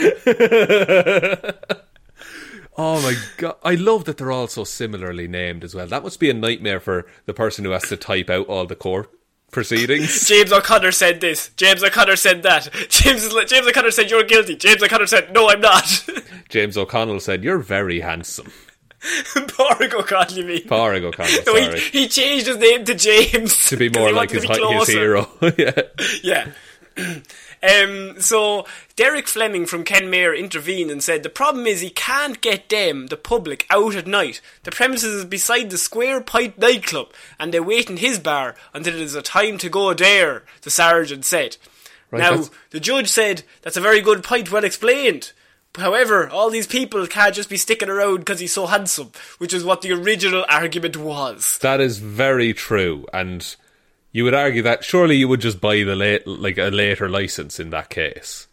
[2.77, 3.57] Oh my god.
[3.63, 5.87] I love that they're all so similarly named as well.
[5.87, 8.75] That must be a nightmare for the person who has to type out all the
[8.75, 9.11] court
[9.53, 10.27] proceedings.
[10.29, 11.51] James O'Connor said this.
[11.57, 12.69] James O'Connor said that.
[12.89, 14.57] James James O'Connor said you're guilty.
[14.57, 16.05] James O'Connor said no, I'm not.
[16.49, 18.51] James O'Connell said, You're very handsome.
[19.03, 20.63] Pádraig O'Connell, you mean?
[20.67, 24.45] Pádraig O'Connell, No, he, he changed his name to James to be more like his,
[24.45, 25.29] his hero.
[25.59, 25.81] yeah.
[26.23, 26.51] Yeah.
[27.65, 32.69] Um, so Derek Fleming from Kenmare intervened and said the problem is he can't get
[32.69, 34.41] them, the public, out at night.
[34.65, 38.95] The premises is beside the Square Pint nightclub, and they wait in his bar until
[38.95, 40.43] it is a time to go there.
[40.63, 41.57] The sergeant said.
[42.11, 45.33] Right, now that's- the judge said that's a very good point, well explained.
[45.77, 49.65] However, all these people can't just be sticking around because he's so handsome, which is
[49.65, 51.59] what the original argument was.
[51.63, 53.57] That is very true, and
[54.15, 57.61] you would argue that surely you would just buy the late, like a later license
[57.61, 58.47] in that case.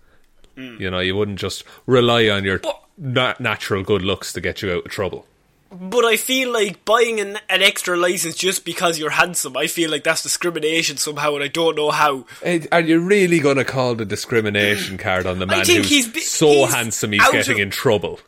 [0.58, 4.62] You know, you wouldn't just rely on your But- na- natural good looks to get
[4.62, 5.26] you out of trouble.
[5.72, 9.90] But I feel like buying an, an extra license just because you're handsome, I feel
[9.90, 12.26] like that's discrimination somehow, and I don't know how.
[12.44, 16.30] Eh, Are you really going to call the discrimination card on the man who's he's
[16.30, 18.20] so he's handsome he's getting of- in trouble?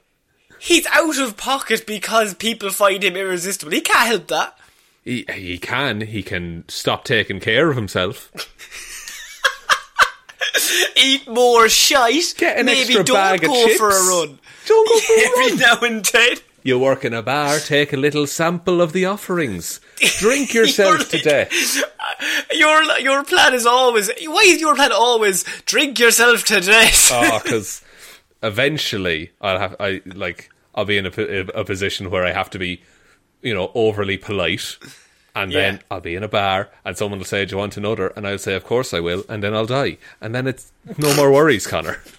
[0.58, 3.74] He's out of pocket because people find him irresistible.
[3.74, 4.58] He can't help that.
[5.04, 6.02] He, he can.
[6.02, 8.32] He can stop taking care of himself.
[10.96, 12.34] Eat more shite.
[12.38, 13.78] Get an Maybe extra don't bag of go chips.
[13.78, 14.39] for a run.
[14.66, 15.58] Don't go for a run.
[15.60, 16.38] now and then.
[16.66, 19.82] You work in a bar, take a little sample of the offerings.
[20.20, 21.52] Drink yourself to death.
[22.00, 24.10] Uh, your your plan is always.
[24.26, 27.10] Why is your plan always drink yourself to death?
[27.12, 27.82] Oh, because
[28.42, 31.10] eventually I'll have I like I'll be in a,
[31.54, 32.82] a position where I have to be,
[33.43, 34.77] you know, overly polite,
[35.36, 38.08] and then I'll be in a bar and someone will say, "Do you want another?"
[38.15, 41.15] And I'll say, "Of course I will," and then I'll die, and then it's no
[41.15, 42.01] more worries, Connor.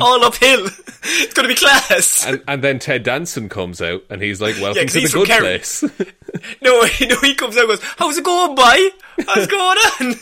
[0.00, 0.66] All uphill.
[0.66, 2.26] It's going to be class.
[2.26, 5.28] And and then Ted Danson comes out and he's like, "Welcome 'cause to the good
[5.40, 5.82] place."
[6.62, 8.78] no, no, he comes out and goes, How's it going, boy?
[9.26, 10.14] How's it going on?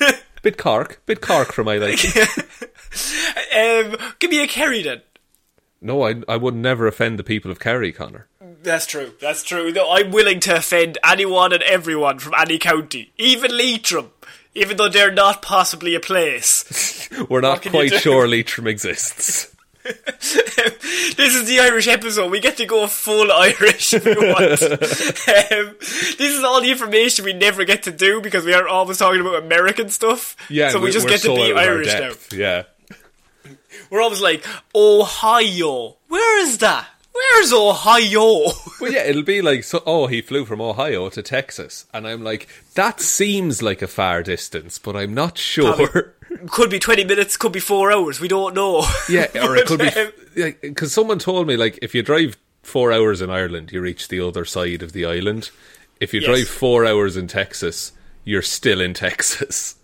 [0.42, 2.22] bit Cork, bit Cork for my liking.
[2.22, 5.02] um, give me a Kerry then.
[5.82, 8.28] No, I I would never offend the people of Kerry, Connor.
[8.62, 9.12] That's true.
[9.20, 9.72] That's true.
[9.72, 14.10] No, I'm willing to offend anyone and everyone from any county, even Leitrim,
[14.54, 17.08] even though they're not possibly a place.
[17.28, 19.54] We're not quite sure Leitrim exists.
[19.82, 22.30] this is the Irish episode.
[22.30, 24.62] We get to go full Irish if we want.
[24.62, 28.98] um, this is all the information we never get to do because we are always
[28.98, 30.36] talking about American stuff.
[30.50, 32.12] Yeah, so we, we- just get to be out of our Irish now.
[32.36, 32.62] Yeah.
[33.90, 34.44] We're always like,
[34.74, 35.96] Ohio.
[36.08, 36.86] Where is that?
[37.35, 38.52] Where's Ohio?
[38.80, 41.85] Well, yeah, it'll be like, so, oh, he flew from Ohio to Texas.
[41.92, 46.14] And I'm like, that seems like a far distance, but I'm not sure.
[46.48, 48.20] could be 20 minutes, could be four hours.
[48.22, 48.83] We don't know.
[49.11, 50.52] yeah, or it could um, be.
[50.62, 54.20] Because someone told me, like, if you drive four hours in Ireland, you reach the
[54.26, 55.50] other side of the island.
[56.00, 56.30] If you Yes.
[56.30, 57.92] drive four hours in Texas,
[58.24, 59.74] you're still in Texas.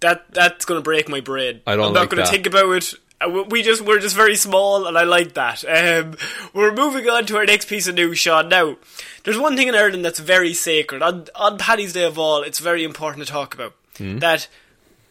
[0.00, 1.60] that that's going to break my brain.
[1.66, 2.30] I don't I'm not like going to that.
[2.32, 2.94] think about it.
[3.24, 5.64] Uh, we- just we're just very small, and I like that.
[5.64, 6.16] Um,
[6.52, 8.48] we're moving on to our next piece of news, Sean.
[8.48, 8.76] Now,
[9.24, 12.42] there's one thing in Ireland that's very sacred on on Paddy's Day of all.
[12.42, 14.18] It's very important to talk about Hmm?
[14.18, 14.48] that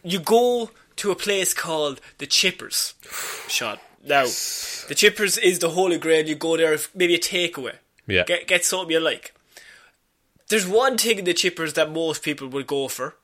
[0.04, 2.94] you go to a place called the Chippers,
[3.48, 3.78] Sean.
[4.04, 6.26] Now, the Chippers is the holy grail.
[6.26, 7.76] You go there, maybe a takeaway.
[8.06, 8.24] Yeah.
[8.24, 9.32] Get get something you like.
[10.48, 13.14] There's one thing in the Chippers that most people would go for,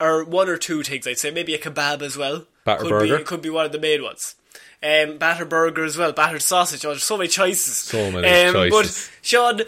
[0.00, 1.30] or one or two things I'd say.
[1.30, 2.46] Maybe a kebab as well.
[2.64, 3.18] Batter could burger.
[3.18, 4.34] Be, could be one of the main ones.
[4.82, 6.12] Um, batter burger as well.
[6.12, 6.84] Battered sausage.
[6.84, 7.76] Oh, there's so many choices.
[7.76, 9.10] So many um, choices.
[9.10, 9.60] But Sean,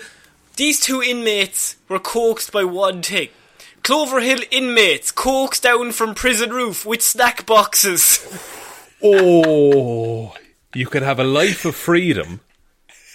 [0.56, 3.28] these two inmates were coaxed by one thing.
[3.82, 8.26] Clover Hill inmates coaxed down from prison roof with snack boxes.
[9.06, 10.34] Oh,
[10.74, 12.40] you could have a life of freedom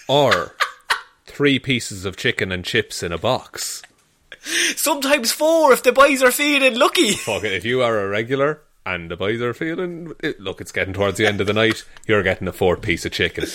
[0.08, 0.54] or
[1.26, 3.82] three pieces of chicken and chips in a box.
[4.42, 7.12] Sometimes four if the boys are feeling lucky.
[7.12, 10.94] Fuck it, if you are a regular and the boys are feeling, look, it's getting
[10.94, 13.44] towards the end of the night, you're getting a fourth piece of chicken.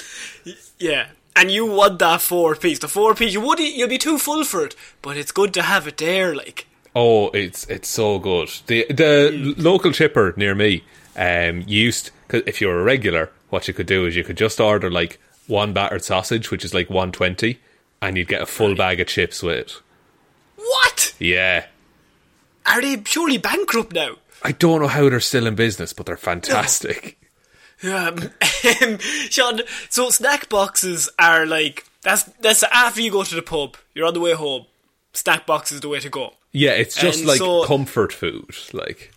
[0.78, 1.08] Yeah.
[1.38, 2.80] And you want that four piece.
[2.80, 5.54] The four piece, you would eat, you'll be too full for it, but it's good
[5.54, 6.68] to have it there, like.
[6.96, 8.50] Oh, it's it's so good.
[8.68, 10.84] The the local chipper near me
[11.18, 14.62] um used cause if you're a regular, what you could do is you could just
[14.62, 17.60] order like one battered sausage, which is like one twenty,
[18.02, 19.82] and you'd get a full bag of chips with it.
[20.56, 21.14] What?
[21.20, 21.66] Yeah.
[22.66, 24.16] Are they purely bankrupt now?
[24.44, 27.18] I don't know how they're still in business, but they're fantastic.
[27.84, 28.18] Um,
[28.82, 28.98] um,
[29.30, 34.08] Sean, so snack boxes are like that's that's after you go to the pub, you're
[34.08, 34.66] on the way home.
[35.12, 36.34] Snack box is the way to go.
[36.54, 38.56] Yeah, it's just And like so- comfort food.
[38.72, 39.14] Like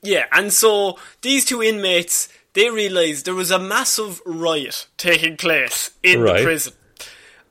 [0.00, 5.90] Yeah, and so these two inmates they realised there was a massive riot taking place
[6.04, 6.38] in Right.
[6.38, 6.72] the prison,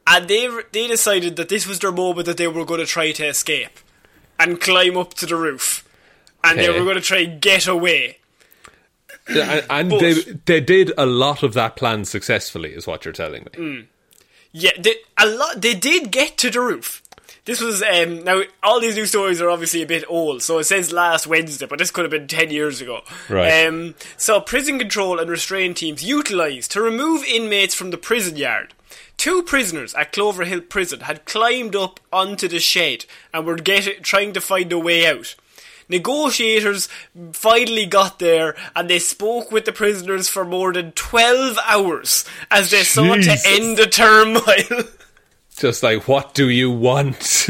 [0.07, 3.11] and they they decided that this was their moment that they were going to try
[3.11, 3.77] to escape
[4.39, 5.87] and climb up to the roof,
[6.43, 8.17] and they were going to try and get away.
[9.27, 10.13] and, and But- they
[10.45, 13.49] they did a lot of that plan successfully, is what you're telling me.
[13.51, 13.85] Mm.
[14.53, 15.61] Yeah, they, a lot.
[15.61, 17.03] They did get to the roof.
[17.45, 20.65] This was um, now all these new stories are obviously a bit old, so it
[20.65, 23.01] says last Wednesday, but this could have been ten years ago.
[23.29, 23.65] Right.
[23.65, 28.73] Um, so prison control and restraint teams utilised to remove inmates from the prison yard.
[29.17, 34.03] Two prisoners at Clover Hill Prison had climbed up onto the shed and were get,
[34.03, 35.35] trying to find a way out.
[35.89, 36.89] Negotiators
[37.31, 42.71] finally got there and they spoke with the prisoners for more than 12 hours as
[42.71, 44.83] they sought to end the turmoil.
[45.57, 47.47] Just like, what do you want?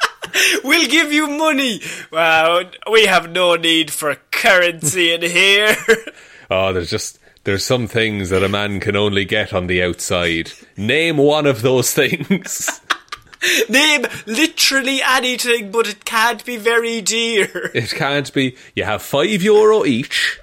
[0.64, 1.80] we'll give you money.
[2.10, 5.74] Well, we have no need for currency in here.
[6.50, 7.18] oh, there's just
[7.48, 10.52] there's some things that a man can only get on the outside.
[10.76, 12.82] Name one of those things.
[13.70, 17.70] Name literally anything, but it can't be very dear.
[17.72, 18.54] It can't be.
[18.76, 20.38] You have five euro each,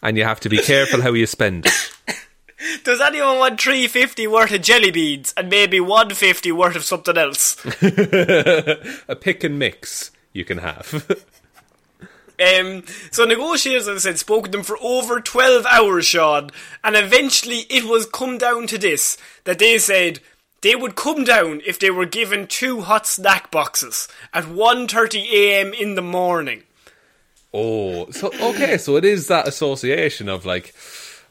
[0.00, 2.84] and you have to be careful how you spend it.
[2.84, 7.56] Does anyone want 350 worth of jelly beans and maybe 150 worth of something else?
[7.82, 11.24] A pick and mix you can have.
[12.40, 16.50] Um, so negotiators, as I said, spoke with them for over 12 hours, Sean,
[16.82, 20.20] and eventually it was come down to this, that they said
[20.62, 25.94] they would come down if they were given two hot snack boxes at 1.30am in
[25.94, 26.62] the morning.
[27.52, 30.74] oh, so okay, so it is that association of like,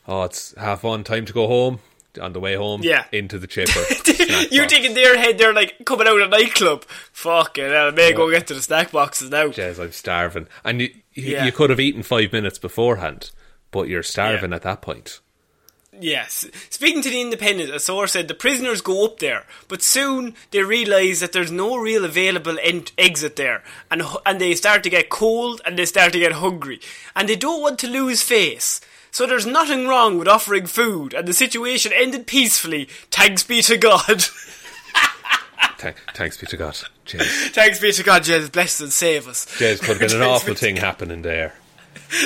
[0.08, 1.80] oh, it's half one, time to go home.
[2.20, 3.06] On the way home, Yeah.
[3.12, 3.80] into the chipper.
[3.80, 3.86] you
[4.62, 4.74] box.
[4.74, 6.84] think in their head they're like coming out of a nightclub.
[7.14, 9.48] Fucking hell, I may go get to the snack boxes now.
[9.48, 10.48] Jez, I'm starving.
[10.66, 11.46] And you, you, Yeah.
[11.46, 13.32] you could have eaten five minutes beforehand,
[13.72, 15.22] but you're starving at that point.
[16.00, 16.48] Yes.
[16.70, 20.64] Speaking to the Independent, a source said the prisoners go up there, but soon they
[20.64, 25.10] realise that there's no real available ent- exit there, and and they start to get
[25.10, 26.80] cold and they start to get hungry,
[27.16, 28.80] and they don't want to lose face.
[29.12, 32.86] So there's nothing wrong with offering food, and the situation ended peacefully.
[33.12, 34.24] Thanks be to God.
[35.78, 36.74] Thank, thanks be to God.
[37.08, 37.50] Jez.
[37.54, 39.46] Thanks be to God, Jesus bless and save us.
[39.58, 41.56] Jez could have been an awful be thing happening there.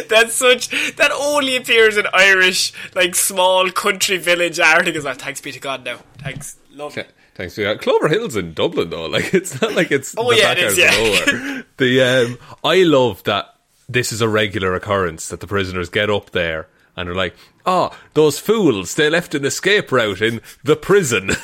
[0.10, 0.68] That's such
[0.98, 5.06] that only appears in Irish, like small country village articles.
[5.06, 6.00] Like, thanks be to God now.
[6.18, 6.94] Thanks, love.
[6.96, 7.82] Th- Thanks to God.
[7.82, 9.06] Clover Hill's in Dublin though.
[9.08, 11.62] Like it's not like it's Oh, the yeah, it is, yeah.
[11.78, 13.56] The um, I love that
[13.90, 17.36] this is a regular occurrence that the prisoners get up there and they're like,
[17.66, 18.96] "Oh, those fools!
[18.96, 21.32] They left an escape route in the prison."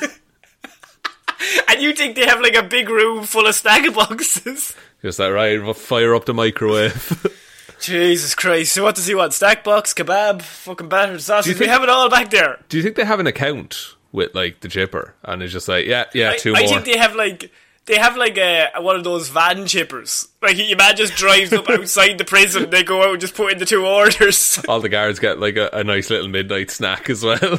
[1.68, 4.74] And you think they have like a big room full of snack boxes?
[5.02, 5.60] Just that right?
[5.60, 7.26] we'll Fire up the microwave.
[7.80, 8.72] Jesus Christ!
[8.74, 9.32] So what does he want?
[9.32, 11.54] Stack box, kebab, fucking battered sausage.
[11.54, 12.60] We think- have it all back there.
[12.68, 15.86] Do you think they have an account with like the chipper, and it's just like,
[15.86, 16.68] yeah, yeah, I, two I more.
[16.68, 17.50] think they have like
[17.86, 20.28] they have like a one of those van chippers.
[20.40, 22.70] Like your man just drives up outside the prison.
[22.70, 24.62] They go out and just put in the two orders.
[24.68, 27.38] All the guards get like a, a nice little midnight snack as well.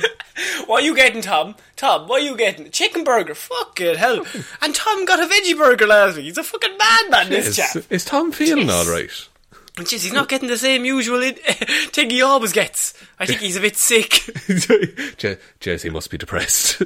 [0.66, 1.56] what are you getting, Tom?
[1.76, 2.72] Tom, what are you getting?
[2.72, 3.36] Chicken burger.
[3.36, 4.26] Fucking hell!
[4.62, 6.26] And Tom got a veggie burger last week.
[6.26, 7.30] He's a fucking madman.
[7.30, 7.84] This is, chap.
[7.90, 8.72] is Tom feeling Jeez.
[8.88, 9.28] all right?
[9.76, 12.94] And Jeez, he's not getting the same usual in- thing he always gets.
[13.20, 14.24] I think he's a bit sick.
[15.18, 16.82] Je- Jesse must be depressed.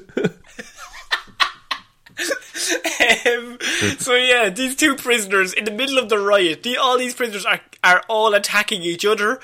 [3.25, 3.57] Um,
[3.99, 6.63] so yeah, these two prisoners in the middle of the riot.
[6.63, 9.39] The, all these prisoners are are all attacking each other,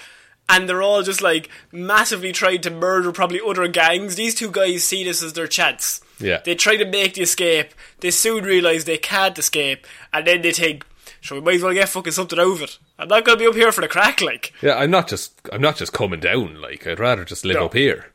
[0.49, 4.15] and they're all just like massively trying to murder probably other gangs.
[4.15, 6.01] These two guys see this as their chance.
[6.19, 6.41] Yeah.
[6.45, 7.73] they try to make the escape.
[7.99, 10.85] They soon realise they can't escape, and then they think,
[11.21, 13.47] "So we might as well get fucking something out of it." I'm not gonna be
[13.47, 14.53] up here for the crack, like.
[14.61, 16.59] yeah, I'm not just I'm not just coming down.
[16.61, 17.65] Like I'd rather just live No.
[17.65, 18.07] up here.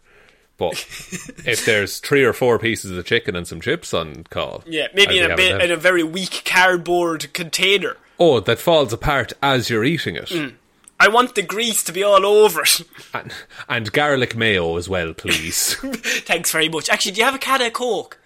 [0.58, 0.72] But
[1.46, 5.18] if there's three or four pieces of chicken and some chips on call, Yeah, maybe
[5.18, 7.96] in a bit in a very weak cardboard container.
[8.20, 10.54] oh, that falls apart as you're eating it, Mm.
[11.00, 12.80] I want the grease to be all over it.
[13.14, 13.32] and,
[13.68, 15.74] and garlic mayo as well, please.
[16.26, 16.88] Thanks very much.
[16.90, 18.18] Actually, do you have a can of Coke?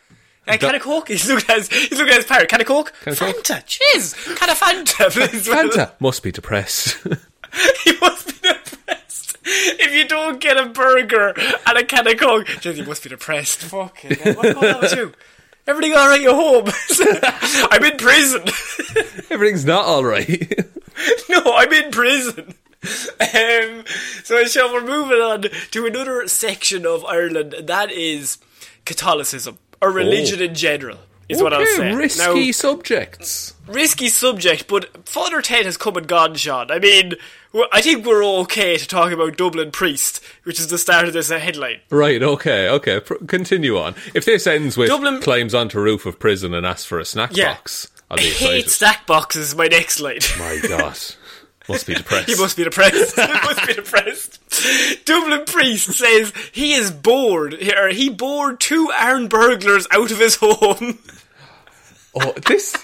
[0.49, 1.09] A can of Coke?
[1.09, 2.49] He's looking at his, he's looking at his parrot.
[2.49, 2.95] Can of Coke?
[3.03, 3.45] Can of Coke?
[3.45, 3.63] Fanta.
[3.67, 4.37] Jeez.
[4.39, 5.47] Can of Fanta, please.
[5.47, 6.97] Fanta must be depressed.
[7.85, 8.42] he must be depressed.
[9.45, 11.35] If you don't get a burger
[11.67, 13.63] and a can of Coke, Jeez, you must be depressed.
[13.63, 14.35] Fucking hell.
[14.35, 15.13] What's going on with you?
[15.67, 16.67] Everything alright at home?
[17.71, 18.43] I'm in prison.
[19.31, 20.53] Everything's not all right.
[21.29, 22.55] no, I'm in prison.
[23.21, 23.85] Um,
[24.25, 28.39] so, so we're moving on to another section of Ireland, and that is
[28.85, 31.95] Catholicism, or religion in general, is what I'll Okay, say.
[31.95, 33.55] Risky Now, subjects.
[33.69, 36.73] risky subject, but Father Ted has come and gone, Sean.
[36.73, 37.17] I mean, w-
[37.73, 41.29] I think we're okay to talk about Dublin Priest, which is the start of this
[41.31, 41.81] headline.
[41.91, 43.01] Right, okay, okay.
[43.01, 43.95] Pr- continue on.
[44.15, 47.31] If this ends with Dublin- climbs onto roof of prison and asks for a snack
[47.35, 47.55] Yeah.
[47.55, 48.71] box, I'll I be hate excited.
[48.71, 50.19] stack boxes, my next line.
[50.39, 50.97] My God.
[51.69, 52.29] Must be depressed.
[52.29, 53.17] He must be depressed.
[53.21, 55.05] he must be depressed.
[55.05, 60.37] Dublin Priest says he is bored, or he bored two armed burglars out of his
[60.37, 60.99] home.
[62.15, 62.75] Oh, this.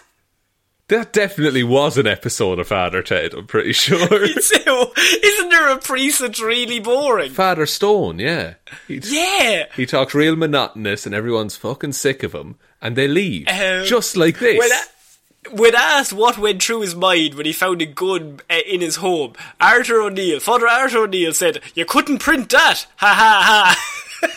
[0.88, 3.98] That definitely was an episode of Father Ted, I'm pretty sure.
[4.24, 7.30] isn't there a priest that's really boring?
[7.32, 8.54] Father Stone, yeah.
[8.86, 9.66] He, Yeah.
[9.76, 13.48] he talks real monotonous and everyone's fucking sick of him, and they leave.
[13.48, 14.58] Um, just like this.
[14.58, 18.54] When, a- when asked what went through his mind when he found a gun uh,
[18.66, 23.76] in his home, Arthur O'Neill, Father Arthur O'Neill said, "You couldn't print that." Ha ha
[24.24, 24.28] ha.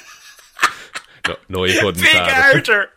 [1.28, 2.90] no, no, you couldn't, Big Father.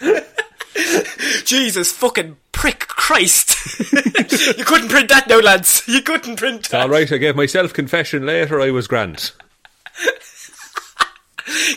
[0.00, 0.26] Arthur.
[1.44, 3.56] Jesus fucking prick Christ.
[4.58, 5.82] you couldn't print that now, lads.
[5.86, 6.82] You couldn't print that.
[6.82, 8.60] All right, I gave myself confession later.
[8.60, 9.32] I was Grant.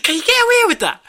[0.04, 1.02] Can you get away with that?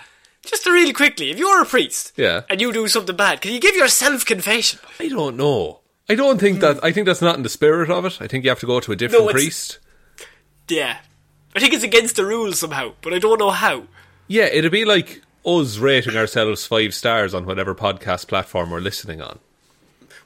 [0.45, 2.43] Just really quickly, if you're a priest Yeah.
[2.51, 4.79] and you do something bad, can you give your self confession?
[5.01, 5.81] I don't know.
[6.09, 6.83] I don't think that.
[6.85, 8.19] I think that's not in the spirit of it.
[8.21, 9.79] I think you have to go to a different No, priest.
[10.69, 10.99] Yeah.
[11.57, 13.85] I think it's against the rules somehow, but I don't know how.
[14.29, 19.21] Yeah, it'd be like us rating ourselves five stars on whatever podcast platform we're listening
[19.21, 19.39] on.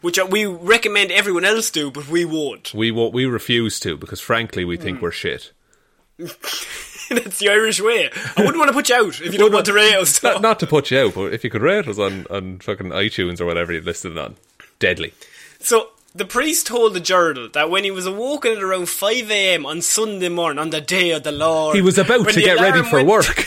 [0.01, 2.73] Which uh, we recommend everyone else do, but we won't.
[2.73, 5.53] We won't, we refuse to because frankly we think we're shit.
[6.19, 8.11] That's the Irish way.
[8.37, 10.23] I wouldn't want to put you out if you don't want to rate us.
[10.23, 12.91] Not, not to put you out, but if you could rate us on, on fucking
[12.91, 14.37] iTunes or whatever you listed on,
[14.79, 15.15] deadly.
[15.59, 19.67] So the priest told the journal that when he was awoken at around five a.m.
[19.67, 22.83] on Sunday morning, on the day of the Lord, He was about to get ready
[22.83, 23.37] for work.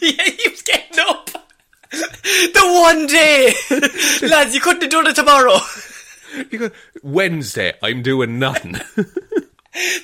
[0.00, 1.30] yeah, he was getting up.
[1.90, 3.54] the one day,
[4.28, 5.58] lads, you couldn't have done it tomorrow.
[6.50, 6.70] Go,
[7.02, 8.76] Wednesday, I'm doing nothing.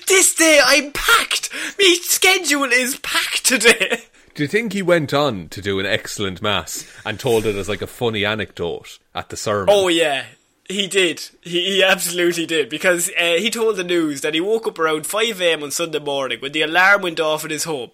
[0.09, 1.51] This day I'm packed.
[1.79, 4.05] Me schedule is packed today.
[4.35, 7.69] Do you think he went on to do an excellent mass and told it as
[7.69, 9.69] like a funny anecdote at the sermon?
[9.71, 10.25] Oh yeah,
[10.69, 11.29] he did.
[11.43, 15.07] He, he absolutely did because uh, he told the news that he woke up around
[15.07, 15.63] five a.m.
[15.63, 17.91] on Sunday morning when the alarm went off in his home.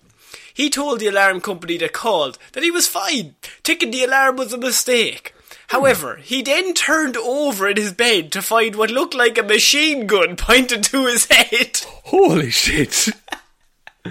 [0.53, 4.53] He told the alarm company that called that he was fine, thinking the alarm was
[4.53, 5.35] a mistake.
[5.68, 10.07] However, he then turned over in his bed to find what looked like a machine
[10.07, 11.81] gun pointed to his head.
[12.05, 13.09] Holy shit!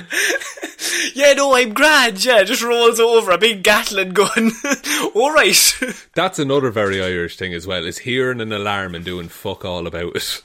[1.14, 2.24] Yeah, no, I'm grand.
[2.24, 4.52] Yeah, just rolls over a big Gatling gun.
[5.16, 5.80] All right.
[6.16, 9.88] That's another very Irish thing as well, is hearing an alarm and doing fuck all
[9.88, 10.42] about it.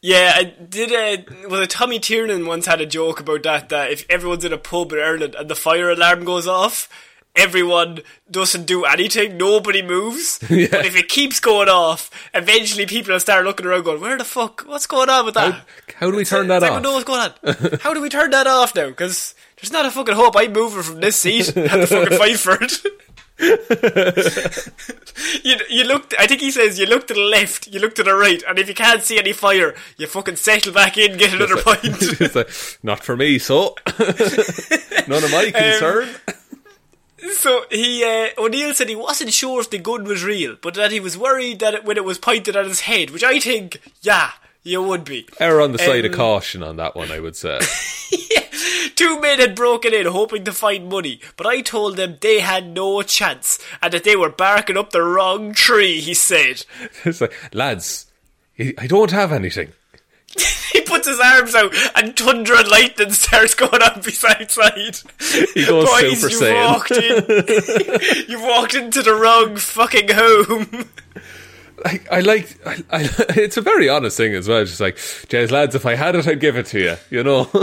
[0.00, 0.92] Yeah, I did.
[0.92, 3.68] Uh, was it Tommy Tiernan once had a joke about that?
[3.70, 6.88] That if everyone's in a pub in Ireland and the fire alarm goes off,
[7.36, 9.36] everyone doesn't do anything.
[9.36, 10.40] Nobody moves.
[10.48, 10.68] Yeah.
[10.70, 14.24] But if it keeps going off, eventually people will start looking around, going, "Where the
[14.24, 14.62] fuck?
[14.66, 15.52] What's going on with that?
[15.52, 15.62] How,
[16.06, 16.76] how do we turn that Does off?
[16.76, 17.78] anyone know what's going on?
[17.82, 18.86] How do we turn that off now?
[18.88, 22.84] Because there's not a fucking hope I'm moving from this seat at the fucking Fifeford.
[25.44, 26.14] you, you look.
[26.18, 28.58] I think he says you look to the left, you look to the right, and
[28.58, 31.80] if you can't see any fire, you fucking settle back in, get another pint.
[31.84, 32.50] It's like,
[32.82, 36.08] not for me, so none of my concern.
[36.08, 36.25] Um,
[37.36, 40.90] so he uh, O'Neill said he wasn't sure if the gun was real, but that
[40.92, 43.80] he was worried that it, when it was pointed at his head, which I think,
[44.02, 44.30] yeah,
[44.62, 45.28] you would be.
[45.38, 47.60] Error on the side of Um, caution on that one, I would say.
[48.96, 52.66] Two men had broken in hoping to find money, but I told them they had
[52.66, 56.64] no chance and that they were barking up the wrong tree, he said.
[57.04, 58.06] it's like, lads,
[58.58, 59.72] I don't have anything.
[60.86, 64.96] Puts his arms out and thunder and lightning starts going on beside side.
[65.54, 66.72] He goes Boys, Super you Saiyan.
[66.72, 68.28] walked in.
[68.28, 70.88] you walked into the wrong fucking home.
[71.84, 74.64] I, I like, I, I, it's a very honest thing as well.
[74.64, 77.50] Just like, Jez, lads, if I had it, I'd give it to you, you know?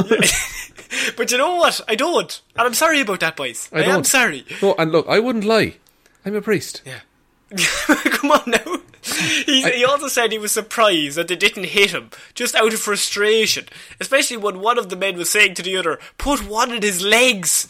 [1.17, 1.81] But you know what?
[1.87, 2.41] I don't.
[2.55, 3.69] And I'm sorry about that, boys.
[3.73, 4.07] I, am don't.
[4.07, 4.45] sorry.
[4.61, 5.75] No, and look, I wouldn't lie.
[6.25, 6.81] I'm a priest.
[6.85, 6.99] Yeah.
[7.87, 8.77] Come on now.
[9.45, 12.79] He's, he also said he was surprised that they didn't hit him, just out of
[12.79, 13.65] frustration.
[13.99, 17.03] Especially when one of the men was saying to the other, put one in his
[17.03, 17.67] legs.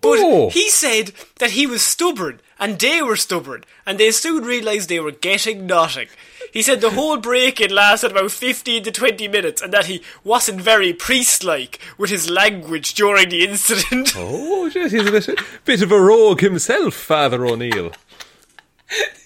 [0.00, 0.48] But Oh.
[0.48, 4.98] he said that he was stubborn, and they were stubborn, and they soon realised they
[5.00, 6.08] were getting nothing.
[6.52, 10.62] He said the whole break-in lasted about 15 to 20 minutes, and that he wasn't
[10.62, 14.14] very priest-like with his language during the incident.
[14.16, 17.92] Oh, Jez, he's a bit, bit of a rogue himself, Father O'Neill.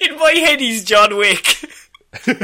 [0.00, 1.64] In my head, he's John Wick.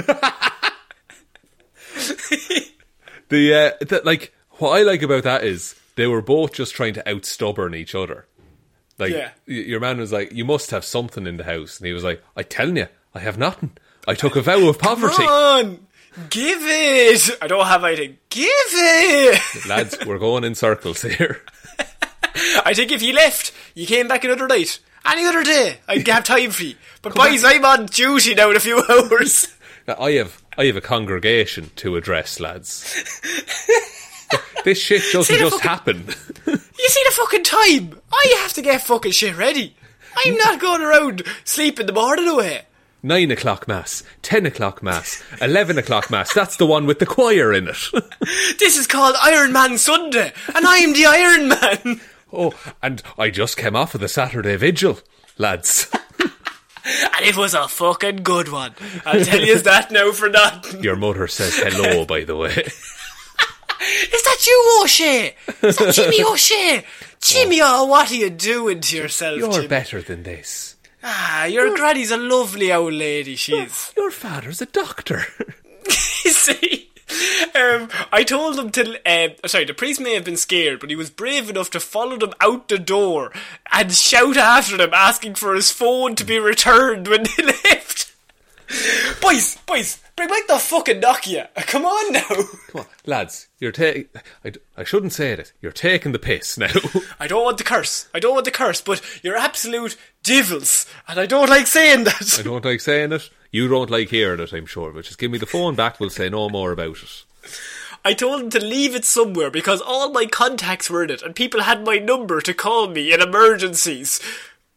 [3.29, 6.95] The, uh, the, like, what I like about that is they were both just trying
[6.95, 8.27] to outstubborn each other.
[8.99, 9.31] Like, Yeah.
[9.47, 11.79] y- your man was like, you must have something in the house.
[11.79, 13.77] And he was like, I telling you, I have nothing.
[14.09, 15.15] I took a vow of poverty.
[15.15, 15.87] Come on,
[16.31, 17.31] give it.
[17.41, 18.19] I don't have anything.
[18.31, 19.41] Give it.
[19.69, 21.43] Lads, we're going in circles here.
[22.65, 26.25] I think if you left, you came back another night, any other day, I'd have
[26.25, 26.75] time for you.
[27.03, 29.49] But boys, I'm on duty now in a few hours.
[29.89, 32.85] Now, I have I have a congregation to address, lads.
[34.65, 36.07] this shit doesn't just fucking- happen.
[36.47, 38.01] You see the fucking time?
[38.13, 39.75] I have to get fucking shit ready.
[40.25, 42.63] I'm not going around sleep in the morning away.
[43.03, 46.35] Nine o'clock mass, ten o'clock mass, eleven o'clock mass.
[46.35, 47.77] That's the one with the choir in it.
[48.59, 52.01] This is called Iron Man Sunday, and I'm the Iron Man.
[52.33, 52.53] Oh,
[52.83, 54.99] and I just came off of the Saturday vigil,
[55.39, 55.91] lads.
[56.83, 58.75] And it was a fucking good one.
[59.05, 60.83] I'll tell you that now for nothing.
[60.83, 62.49] Your mother says hello, by the way.
[62.53, 65.35] Is that you, O'Shea?
[65.63, 66.85] Is that Jimmy O'Shea?
[67.21, 69.67] Jimmy, oh, what are you doing to yourself, You're Jimmy?
[69.69, 70.77] better than this.
[71.05, 73.93] Ah, your granny's a lovely old lady, she is.
[73.97, 75.25] Your father's a doctor.
[75.89, 76.90] see?
[77.55, 79.01] Um, I told him to.
[79.07, 82.17] Um, sorry, the priest may have been scared, but he was brave enough to follow
[82.17, 83.33] them out the door
[83.73, 88.13] and shout after them, asking for his phone to be returned when they left.
[89.21, 91.49] boys, boys, bring back the fucking Nokia.
[91.67, 92.29] Come on now.
[92.69, 93.49] Come on, lads.
[93.59, 94.07] You're taking.
[94.45, 95.53] I, I shouldn't say it.
[95.61, 96.71] You're taking the piss now.
[97.21, 98.09] I don't want the curse.
[98.15, 102.37] I don't want the curse, but you're absolute devils, and I don't like saying that.
[102.39, 103.31] I don't like saying it.
[103.53, 104.93] You don't like hearing it, I'm sure.
[104.93, 105.99] But just give me the phone back.
[105.99, 107.25] We'll say no more about it.
[108.05, 111.35] I told him to leave it somewhere because all my contacts were in it and
[111.35, 114.21] people had my number to call me in emergencies.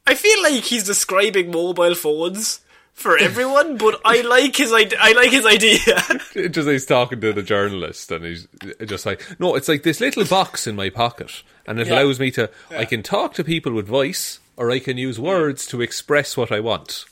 [0.06, 2.60] I feel like he's describing mobile phones
[2.94, 6.02] for everyone, but I like his I like his idea.
[6.50, 8.48] just he's talking to the journalist and he's
[8.86, 12.02] just like no it's like this little box in my pocket and it Yeah.
[12.02, 15.66] allows me to i can talk to people with voice or i can use words
[15.68, 17.06] to express what i want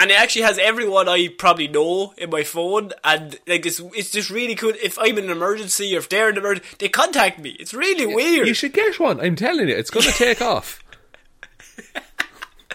[0.00, 4.10] and it actually has everyone I probably know in my phone, and like it's it's
[4.10, 4.72] just really cool.
[4.82, 7.50] If I'm in an emergency or if they're in an emergency, they contact me.
[7.60, 8.48] It's really weird.
[8.48, 10.82] you should get one i'm telling you it's going to take off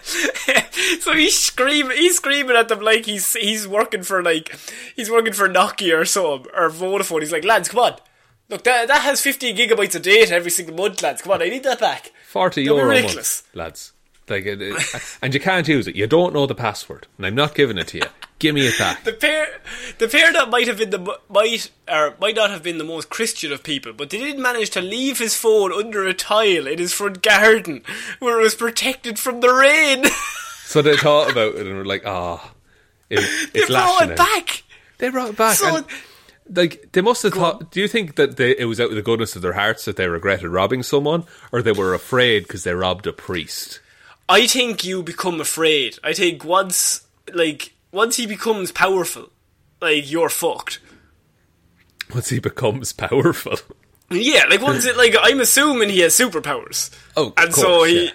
[0.02, 4.56] so he's screaming, he's screaming at them like he's he's working for like
[4.96, 7.20] he's working for Nokia or something or Vodafone.
[7.20, 7.96] He's like, lads, come on,
[8.48, 11.22] look that that has 15 gigabytes of data every single month, lads.
[11.22, 12.12] Come on, I need that back.
[12.28, 13.42] 40 Don't euro ridiculous.
[13.42, 13.92] month lads
[14.30, 17.34] like it, it- and you can't use it you don't know the password and i'm
[17.34, 18.04] not giving it to you
[18.38, 19.04] Give me it back.
[19.04, 19.60] The pair,
[19.98, 23.10] the pair that might have been the might or might not have been the most
[23.10, 26.78] Christian of people, but they did manage to leave his phone under a tile in
[26.78, 27.82] his front garden,
[28.18, 30.04] where it was protected from the rain.
[30.64, 32.54] So they thought about it and were like, ah,
[33.10, 33.20] it,
[33.52, 34.26] they it's brought lashing it out.
[34.26, 34.62] back.
[34.96, 35.56] They brought it back.
[35.58, 35.86] So- and,
[36.56, 37.70] like they must have thought.
[37.70, 39.96] Do you think that they, it was out of the goodness of their hearts that
[39.96, 43.80] they regretted robbing someone, or they were afraid because they robbed a priest?
[44.30, 45.98] I think you become afraid.
[46.04, 49.30] I think once, like, once he becomes powerful,
[49.80, 50.78] like you're fucked.
[52.14, 53.56] Once he becomes powerful.
[54.10, 56.90] Yeah, like once it, like I'm assuming he has superpowers.
[57.16, 58.10] Oh, and so course, he, yeah.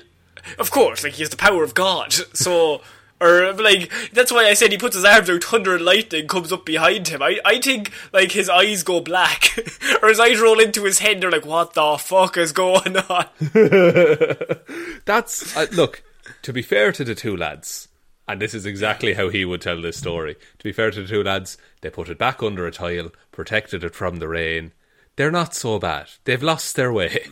[0.59, 2.13] of course, like he has the power of God.
[2.33, 2.81] So,
[3.21, 6.51] or like that's why I said he puts his arms out, thunder and lightning comes
[6.51, 7.21] up behind him.
[7.21, 9.57] I, I think like his eyes go black,
[10.01, 11.21] or his eyes roll into his head.
[11.21, 13.27] They're like, what the fuck is going on?
[15.05, 16.03] That's uh, look.
[16.41, 17.87] To be fair to the two lads,
[18.27, 20.35] and this is exactly how he would tell this story.
[20.59, 23.83] To be fair to the two lads, they put it back under a tile, protected
[23.83, 24.73] it from the rain.
[25.15, 26.09] They're not so bad.
[26.25, 27.27] They've lost their way.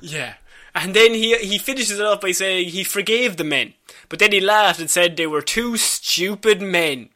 [0.00, 0.34] Yeah.
[0.74, 3.72] And then he he finishes it off by saying he forgave the men,
[4.08, 7.10] but then he laughed and said they were two stupid men.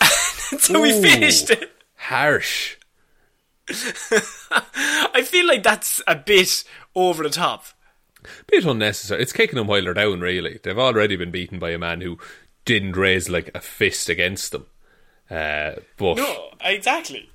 [0.58, 1.72] so we finished it.
[1.96, 2.76] Harsh.
[3.68, 6.64] I feel like that's a bit
[6.94, 7.64] over the top.
[8.46, 9.22] Bit unnecessary.
[9.22, 10.58] It's kicking them while they're down, really.
[10.62, 12.18] They've already been beaten by a man who
[12.64, 14.66] didn't raise like a fist against them.
[15.30, 17.30] Uh, but No, exactly.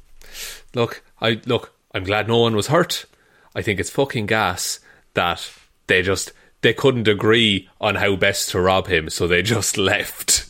[0.74, 1.74] look, I look.
[1.94, 3.06] I'm glad no one was hurt.
[3.54, 4.80] I think it's fucking gas
[5.14, 5.50] that
[5.88, 6.32] they just
[6.62, 10.48] they couldn't agree on how best to rob him, so they just left.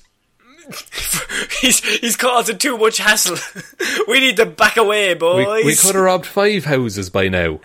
[1.61, 3.37] he's he's causing too much hassle.
[4.07, 5.65] we need to back away, boys.
[5.65, 7.59] we could have robbed five houses by now.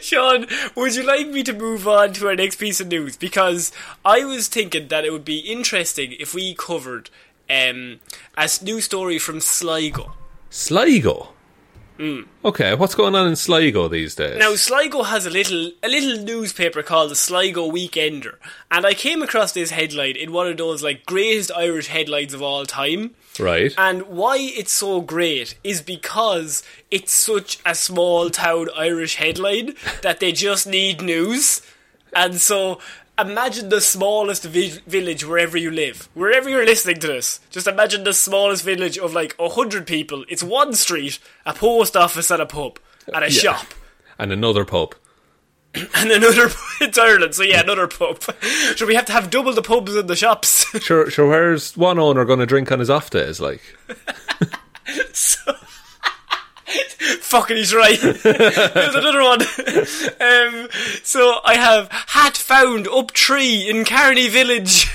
[0.00, 3.16] Sean, would you like me to move on to our next piece of news?
[3.16, 3.72] Because
[4.04, 7.10] I was thinking that it would be interesting if we covered
[7.48, 8.00] um,
[8.36, 10.14] a new story from Sligo.
[10.50, 11.34] Sligo.
[11.98, 12.26] Mm.
[12.44, 14.36] Okay, what's going on in Sligo these days?
[14.36, 18.34] Now Sligo has a little a little newspaper called the Sligo Weekender,
[18.70, 22.42] and I came across this headline in one of those like greatest Irish headlines of
[22.42, 23.14] all time.
[23.38, 23.72] right?
[23.78, 30.18] And why it's so great is because it's such a small town Irish headline that
[30.18, 31.62] they just need news.
[32.12, 32.80] And so
[33.18, 36.08] imagine the smallest vi- village wherever you live.
[36.14, 40.24] Wherever you're listening to this, just imagine the smallest village of like a hundred people.
[40.28, 42.78] It's one street, a post office and a pub
[43.12, 43.40] and a Yeah.
[43.40, 43.66] shop.
[44.18, 44.94] and another pub.
[45.96, 46.58] And another pub.
[46.80, 48.22] it's Ireland, so yeah, another pub.
[48.76, 50.64] So we have to have double the pubs and the shops.
[50.82, 51.28] Sure, sure.
[51.28, 53.40] Where's one owner going to drink on his off days?
[53.40, 53.60] Like,
[57.20, 58.00] Fucking, he's right.
[58.00, 59.42] There's another one.
[60.20, 60.68] um,
[61.02, 64.90] so I have hat found up tree in Carney Village.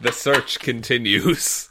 [0.00, 1.68] the search continues.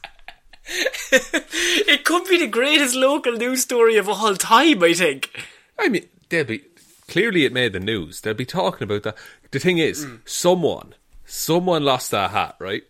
[1.11, 4.83] It could be the greatest local news story of all time.
[4.83, 5.31] I think.
[5.79, 6.63] I mean, they'll be
[7.07, 8.21] clearly it made the news.
[8.21, 9.17] They'll be talking about that.
[9.51, 10.93] The thing is, someone,
[11.25, 12.83] someone lost that hat, right?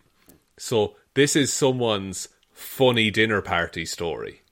[0.56, 4.42] So this is someone's funny dinner party story,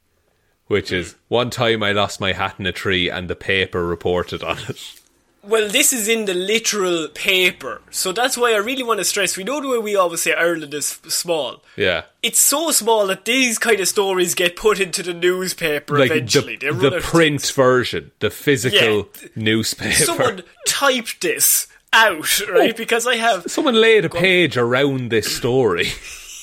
[0.66, 4.42] which is one time I lost my hat in a tree and the paper reported
[4.42, 5.00] on it.
[5.42, 9.36] Well, this is in the literal paper, so that's why I really want to stress.
[9.36, 11.62] We know the way we always say Ireland is small.
[11.76, 12.02] Yeah.
[12.20, 16.56] It's so small that these kind of stories get put into the newspaper Like eventually.
[16.56, 17.50] the, the print things.
[17.52, 19.28] version, the physical Yeah.
[19.36, 19.92] newspaper.
[19.92, 22.74] Someone typed this out, right?
[22.74, 22.76] Oh.
[22.76, 25.90] Because I have Someone laid a page around this story.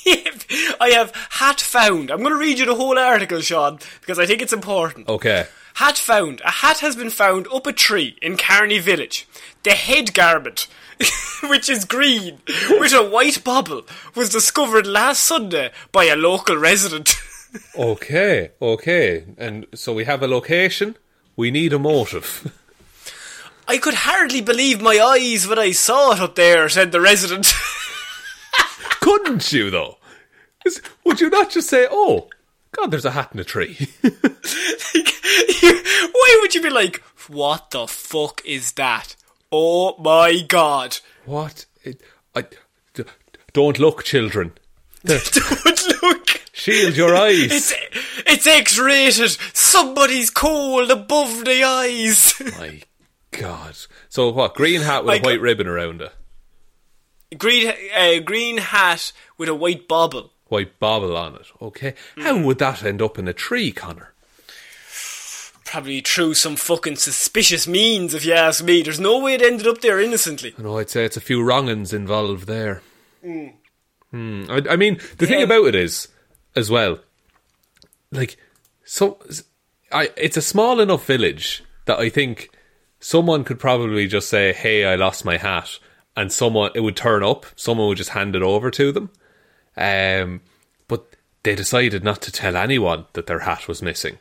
[0.79, 2.11] I have hat found.
[2.11, 5.07] I'm going to read you the whole article, Sean, because I think it's important.
[5.07, 5.47] Okay.
[5.75, 6.41] Hat found.
[6.41, 9.27] A hat has been found up a tree in Carney Village.
[9.63, 10.67] The head garment,
[11.43, 12.39] which is green,
[12.69, 13.83] with a white bobble,
[14.15, 17.15] was discovered last Sunday by a local resident.
[17.77, 19.25] Okay, okay.
[19.37, 20.97] And so we have a location,
[21.35, 22.51] we need a motive.
[23.67, 27.53] I could hardly believe my eyes when I saw it up there, said the resident.
[29.03, 29.97] Couldn't you, though?
[30.65, 32.29] Is- Would you not just say, oh,
[32.71, 33.77] God, there's a hat in a tree?
[35.01, 39.15] Why would you be like, what the fuck is that?
[39.51, 40.97] Oh my god.
[41.25, 41.65] what?
[41.83, 42.01] It,
[42.35, 42.45] I,
[42.93, 43.03] d-
[43.53, 44.53] don't look, children.
[45.03, 46.41] Don't look.
[46.53, 47.51] Shield your eyes.
[47.51, 47.73] It's
[48.25, 49.31] it's X-rated.
[49.53, 52.41] Somebody's cold above the eyes.
[52.57, 52.81] My
[53.31, 53.75] God.
[54.07, 54.55] So what?
[54.55, 56.13] Green hat with a white got- ribbon around it.
[57.37, 60.31] Green uh, green hat with a white bobble.
[60.47, 61.47] White bobble on it.
[61.61, 61.95] Okay.
[62.17, 64.13] How would that end up in a tree, Connor?
[65.65, 68.83] Probably through some fucking suspicious means, if you ask me.
[68.83, 70.53] There's no way it ended up there innocently.
[70.57, 72.83] I know I'd say it's a few wrong'uns involved there.
[73.23, 74.43] Hmm.
[74.49, 76.07] I, I mean, the thing about it is,
[76.55, 76.99] as well,
[78.11, 78.37] like,
[78.85, 79.17] so
[79.91, 82.49] I it's a small enough village that I think
[82.99, 85.79] someone could probably just say, "Hey, I lost my hat,"
[86.15, 87.45] and someone it would turn up.
[87.55, 89.09] Someone would just hand it over to them.
[89.75, 90.41] Um,
[90.87, 91.05] but
[91.43, 94.19] they decided not to tell anyone that their hat was missing.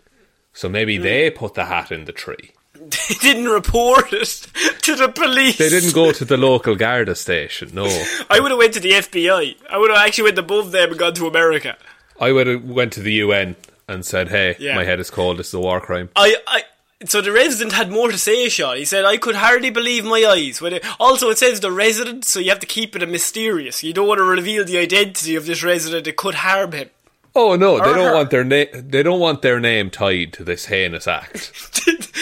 [0.52, 2.50] So maybe they put the hat in the tree.
[2.74, 4.26] They didn't report it
[4.82, 5.56] to the police.
[5.58, 7.70] They didn't go to the local Garda station.
[7.74, 7.84] No,
[8.28, 9.56] I would have went to the FBI.
[9.70, 11.76] I would have actually went above them and gone to America.
[12.20, 13.56] I would have went to the UN
[13.88, 14.74] and said, "Hey, Yeah.
[14.74, 15.38] my head is cold.
[15.38, 16.62] This is a war crime." I, I,
[17.06, 18.76] so the resident had more to say, Sean.
[18.76, 20.60] He said, I could hardly believe my eyes.
[20.60, 23.82] When it, also, it says the resident, so you have to keep it a mysterious.
[23.82, 26.06] You don't want to reveal the identity of this resident.
[26.06, 26.90] It could harm him.
[27.34, 28.12] Oh no, they don't her.
[28.14, 28.66] want their name.
[28.74, 31.50] They don't want their name tied to this heinous act.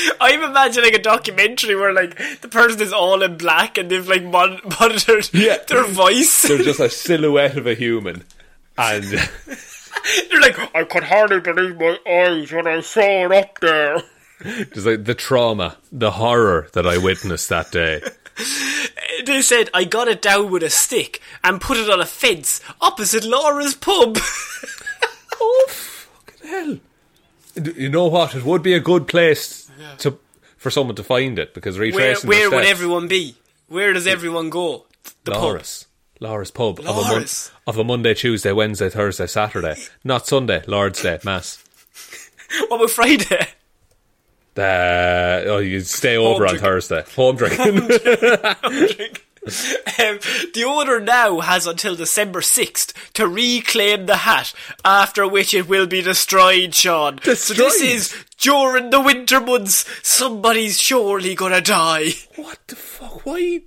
[0.20, 4.22] I'm imagining a documentary where, like, the person is all in black and they've, like,
[4.22, 5.56] mon- monitored Yeah.
[5.66, 6.42] their voice.
[6.46, 8.22] They're just a silhouette of a human,
[8.78, 9.02] and
[10.30, 14.02] They're like, I could hardly believe my eyes when I saw it up there.
[14.72, 18.00] just like the trauma, the horror that I witnessed that day.
[19.26, 22.62] They said, I got it down with a stick and put it on a fence
[22.80, 24.16] opposite Laura's pub.
[25.42, 26.78] Oh fucking hell!
[27.74, 28.34] You know what?
[28.34, 30.18] It would be a good place to
[30.58, 33.36] for someone to find it because where retracing where the would steps- everyone be?
[33.68, 34.84] Where does everyone go?
[35.24, 35.42] The pub.
[35.42, 35.86] Laura's.
[36.20, 37.26] Laura's pub of a, mon-
[37.66, 41.62] of a Monday, Tuesday, Wednesday, Thursday, Saturday, not Sunday, Lord's Day, Mass.
[42.68, 43.48] What about Friday?
[44.60, 46.60] Uh, oh, you stay over on drinking.
[46.60, 47.04] Thursday.
[47.16, 49.16] Home drinking.
[49.46, 50.18] um,
[50.52, 54.52] the owner now has until December 6th to reclaim the hat,
[54.84, 57.18] after which it will be destroyed, Sean.
[57.22, 57.82] So this Destroyed?
[57.82, 59.86] is during the winter months.
[60.06, 62.10] Somebody's surely gonna die.
[62.36, 63.24] what the fuck?
[63.24, 63.62] Why?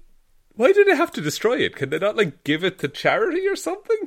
[0.56, 1.76] Why do they have to destroy it?
[1.76, 3.98] Can they not like give it to charity or something?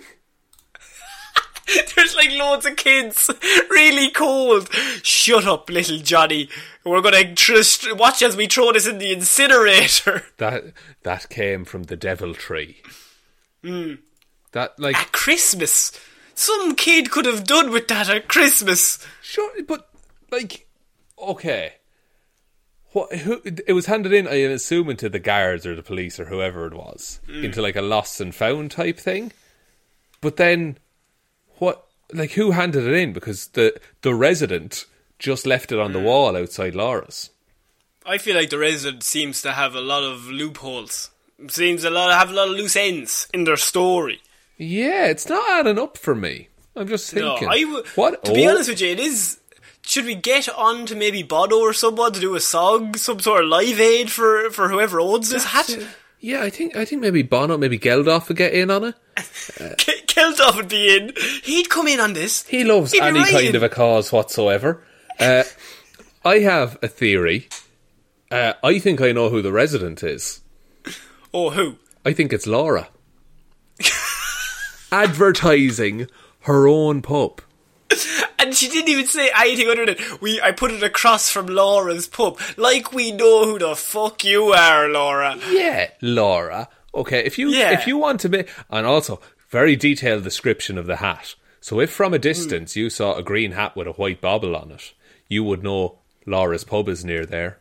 [1.97, 3.31] There's like loads of kids,
[3.71, 4.73] really cold.
[5.03, 6.49] Shut up, little Johnny.
[6.85, 10.23] We're gonna tr- watch as we throw this in the incinerator.
[10.37, 10.64] That
[11.03, 12.83] that came from the devil tree.
[13.64, 13.95] Hmm.
[14.53, 15.93] That like At Christmas.
[16.35, 19.05] Some kid could have done with that at Christmas.
[19.23, 19.89] sure, but
[20.31, 20.69] like
[21.19, 21.75] okay.
[22.93, 23.12] What?
[23.12, 23.41] Who?
[23.45, 24.29] It was handed in.
[24.29, 27.45] I assume into the guards or the police or whoever it was hmm.
[27.45, 29.33] into like a lost and found type thing.
[30.21, 30.79] But then?
[32.13, 33.13] Like who handed it in?
[33.13, 34.87] Because the the resident
[35.19, 36.05] just left it on the hmm.
[36.07, 37.31] wall outside Laura's.
[38.05, 41.11] I feel like the resident seems to have a lot of loopholes.
[41.49, 44.21] Seems a lot have a lot of loose ends in their story.
[44.57, 46.49] Yeah, it's not adding up for me.
[46.75, 47.49] I'm just No, thinking.
[47.49, 48.25] I w- what?
[48.25, 49.39] To be Oh, honest with you, it is.
[49.83, 53.45] Should we get on to maybe Bono or someone to do a song, some sort
[53.45, 55.79] of live aid for for whoever owns this hat?
[56.21, 58.95] Yeah, I think I think maybe Bono, maybe Geldof would get in on it.
[59.79, 61.12] K- Geldof would be in.
[61.45, 62.47] He'd come in on this.
[62.47, 64.83] He loves He'd any kind of a cause whatsoever.
[65.21, 65.45] Uh,
[66.25, 67.49] I have a theory.
[68.31, 70.41] Uh, I think I know who the resident is.
[71.33, 71.77] Or who?
[72.05, 72.89] I think it's Laura.
[74.93, 76.09] Advertising
[76.41, 77.41] her own pub.
[78.47, 80.40] And she didn't even say anything other than we.
[80.40, 84.88] I put it across from Laura's pub, like we know who the fuck you are,
[84.88, 85.36] Laura.
[85.51, 86.68] Yeah, Laura.
[86.94, 87.72] Okay, if you Yeah.
[87.72, 89.20] if you want to be, and also
[89.51, 91.34] very detailed description of the hat.
[91.61, 94.70] So if from a distance you saw a green hat with a white bobble on
[94.70, 94.92] it,
[95.28, 97.59] you would know Laura's pub is near there.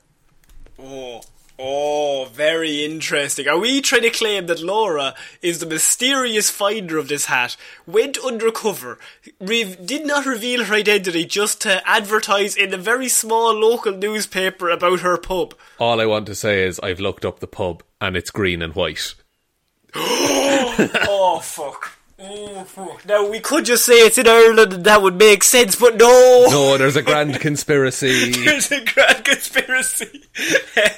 [0.80, 1.22] Oh,
[1.58, 3.48] oh, very interesting.
[3.48, 8.18] Are we trying to claim that Laura is the mysterious finder of this hat, went
[8.18, 9.00] undercover,
[9.40, 14.70] re- did not reveal her identity just to advertise in a very small local newspaper
[14.70, 15.54] about her pub?
[15.80, 18.76] All I want to say is I've looked up the pub and it's green and
[18.76, 19.16] white.
[19.96, 21.95] oh, fuck.
[22.18, 23.06] Oh, fuck.
[23.06, 26.46] Now, we could just say it's in Ireland and that would make sense, but no!
[26.50, 28.32] No, there's a grand conspiracy.
[28.46, 30.24] There's a grand conspiracy.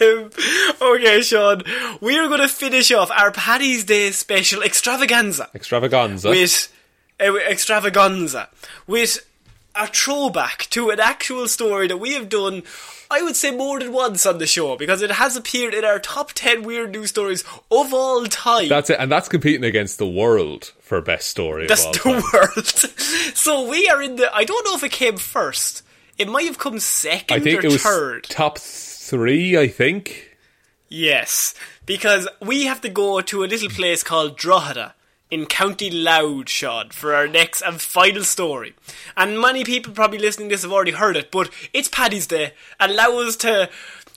[0.02, 0.30] um,
[0.80, 1.64] okay, Sean,
[2.02, 5.50] we are going to finish off our Paddy's Day special extravaganza.
[5.56, 6.30] Extravaganza.
[6.30, 6.72] with
[7.20, 8.48] uh, extravaganza
[8.86, 9.26] with
[9.78, 12.64] a throwback to an actual story that we have done
[13.10, 16.00] I would say more than once on the show because it has appeared in our
[16.00, 18.68] top 10 weird news stories of all time.
[18.68, 21.68] That's it, and that's competing against the world for best story.
[21.68, 22.30] That's of the all time.
[22.34, 22.66] world.
[22.68, 25.84] so we are in the I don't know if it came first.
[26.18, 28.24] It might have come second I think or it was third.
[28.26, 29.58] top three.
[29.58, 30.38] I think.
[30.90, 31.54] Yes,
[31.86, 34.96] because we have to go to a little place called Drogheda
[35.30, 38.74] in County Louth, Sean, for our next and final story.
[39.16, 42.54] And many people probably listening to this have already heard it, but it's Paddy's Day.
[42.80, 43.70] Allow us to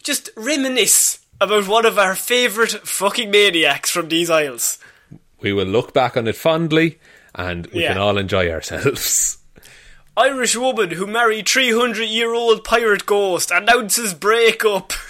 [0.03, 4.79] just reminisce about one of our favourite fucking maniacs from these isles.
[5.41, 6.99] we will look back on it fondly,
[7.35, 7.95] and we Yeah.
[7.95, 9.39] can all enjoy ourselves.
[10.17, 14.93] Irish woman who married 300 year old pirate ghost announces breakup.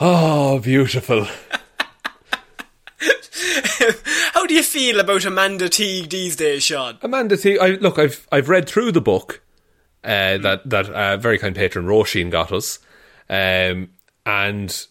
[0.00, 1.28] Oh, beautiful.
[4.32, 6.98] How do you feel about Amanda Teague these days, Sean?
[7.02, 7.58] Amanda T.
[7.58, 9.42] I, look, I've I've read through the book
[10.02, 12.78] uh, that that uh, very kind patron Roisin got us,
[13.28, 13.90] um,
[14.24, 14.86] and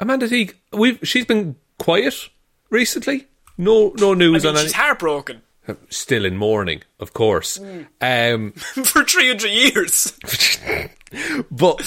[0.00, 0.50] Amanda T.
[0.72, 2.28] We've she's been quiet
[2.70, 3.26] recently.
[3.56, 4.82] No, no I news mean, on she's any.
[4.84, 5.42] heartbroken
[5.90, 7.60] Still in mourning, of course.
[8.00, 10.18] Um, for 300 years.
[11.50, 11.80] but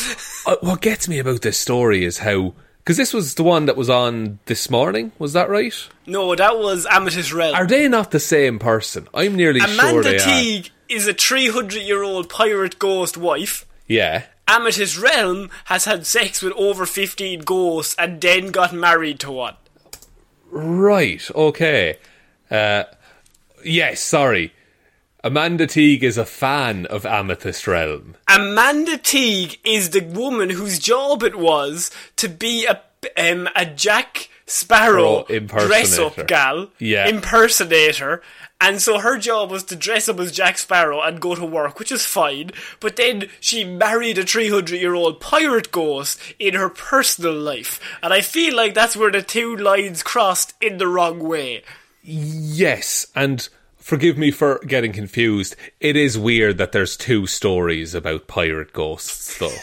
[0.46, 2.54] uh, what gets me about this story is how
[2.84, 5.12] because this was the one that was on this morning.
[5.20, 5.74] Was that right?
[6.08, 7.54] No, that was Amethyst Realm.
[7.54, 9.08] Are they not the same person?
[9.14, 10.20] I'm nearly sure Amanda they are.
[10.20, 13.68] Teague is a 300 year old pirate ghost wife.
[13.88, 14.24] Yeah.
[14.48, 19.56] Amethyst Realm has had sex with over 15 ghosts and then got married to one.
[20.50, 21.98] Right, okay.
[22.50, 22.84] Uh,
[23.64, 24.54] yes, sorry.
[25.24, 28.16] Amanda Teague is a fan of Amethyst Realm.
[28.28, 32.82] Amanda Teague is the woman whose job it was to be a
[33.18, 37.08] um, a Jack Sparrow dress up gal, Yeah.
[37.08, 38.22] impersonator.
[38.60, 41.80] And so her job was to dress up as Jack Sparrow and go to work,
[41.80, 42.52] which is fine.
[42.80, 47.80] But then she married a 300 year old pirate ghost in her personal life.
[48.04, 51.64] And I feel like that's where the two lines crossed in the wrong way.
[52.04, 53.48] Yes, and
[53.82, 55.56] forgive me for getting confused.
[55.80, 59.50] It is weird that there's two stories about pirate ghosts, though.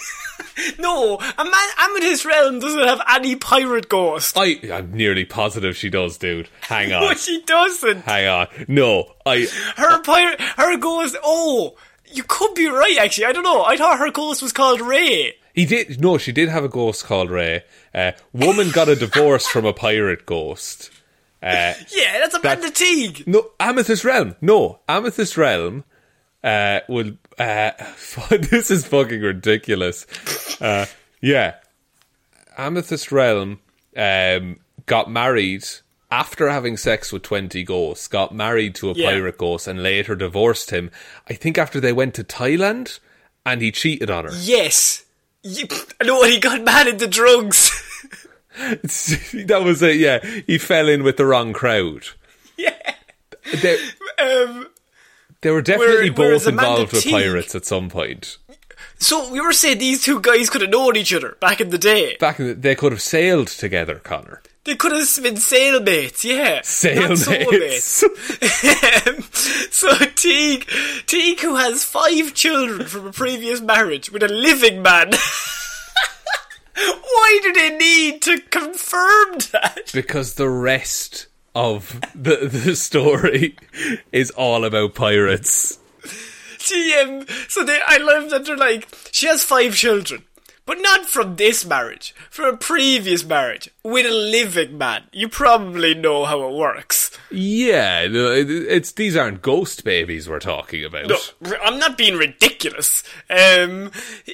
[0.78, 4.36] No, Am- Amethyst Realm doesn't have any pirate ghost.
[4.36, 6.48] I, I'm nearly positive she does, dude.
[6.62, 7.16] Hang No, on.
[7.16, 8.02] she doesn't.
[8.02, 8.46] Hang on.
[8.66, 9.46] No, I.
[9.76, 11.16] Her pirate, her ghost.
[11.24, 11.76] Oh,
[12.12, 12.98] you could be right.
[12.98, 13.62] Actually, I don't know.
[13.64, 15.34] I thought her ghost was called Ray.
[15.54, 16.00] He did.
[16.00, 17.62] No, she did have a ghost called Ray.
[17.94, 20.90] Uh, woman got a divorce from a pirate ghost.
[21.42, 23.24] Uh, Yeah, that's Amanda Teague.
[23.26, 24.36] No, Amethyst Realm.
[24.40, 25.84] No, Amethyst Realm
[26.42, 27.12] uh, will.
[27.38, 27.70] Uh,
[28.30, 30.06] this is fucking ridiculous.
[30.60, 30.86] Uh,
[31.20, 31.54] yeah,
[32.56, 33.60] Amethyst Realm
[33.96, 35.64] um, got married
[36.10, 38.08] after having sex with twenty ghosts.
[38.08, 39.10] Got married to a Yeah.
[39.10, 40.90] pirate ghost and later divorced him.
[41.28, 42.98] I think after they went to Thailand
[43.46, 44.30] and he cheated on her.
[44.34, 45.04] Yes.
[45.44, 45.66] You,
[46.02, 47.70] no, and he got mad at the drugs.
[49.46, 49.96] that was it.
[49.96, 52.06] Yeah, he fell in with the wrong crowd.
[52.56, 52.74] yeah.
[53.62, 53.78] They,
[54.18, 54.68] Um.
[55.40, 58.36] they were definitely Where- both involved with Teague- pirates at some point.
[59.00, 61.78] So we were saying these two guys could have known each other back in the
[61.78, 62.16] day.
[62.18, 64.42] back in the, they could have sailed together, Connor.
[64.64, 66.60] They could have been sailmates, yeah.
[66.60, 68.02] Sailmates.
[69.72, 70.68] so Teague,
[71.06, 75.12] Teague, who has five children from a previous marriage with a living man.
[76.78, 79.90] Why do they need to confirm that?
[79.92, 83.56] because the rest of the the story
[84.12, 85.78] is all about pirates.
[86.58, 90.24] She, um, so they, I love that they're like, she has five children.
[90.68, 95.04] But not from this marriage, from a previous marriage with a living man.
[95.12, 97.10] You probably know how it works.
[97.30, 101.08] Yeah, it's these aren't ghost babies we're talking about.
[101.08, 103.02] No, I'm not being ridiculous.
[103.30, 103.92] Um,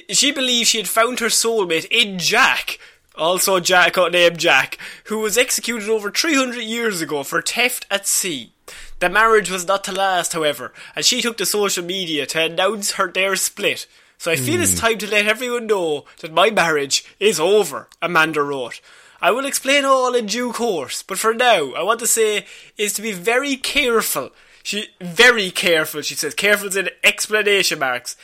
[0.09, 2.79] she believed she had found her soulmate in Jack,
[3.17, 8.51] also Jack named Jack, who was executed over 300 years ago for theft at sea.
[8.99, 12.93] The marriage was not to last, however, and she took to social media to announce
[12.93, 13.87] her their split.
[14.17, 14.79] So I feel it's hmm.
[14.79, 18.81] time to let everyone know that my marriage is over, Amanda wrote.
[19.21, 22.45] I will explain all in due course, but for now, I want to say
[22.77, 24.31] is to be very careful.
[24.63, 26.01] She very careful.
[26.01, 28.15] She says careful's in explanation marks.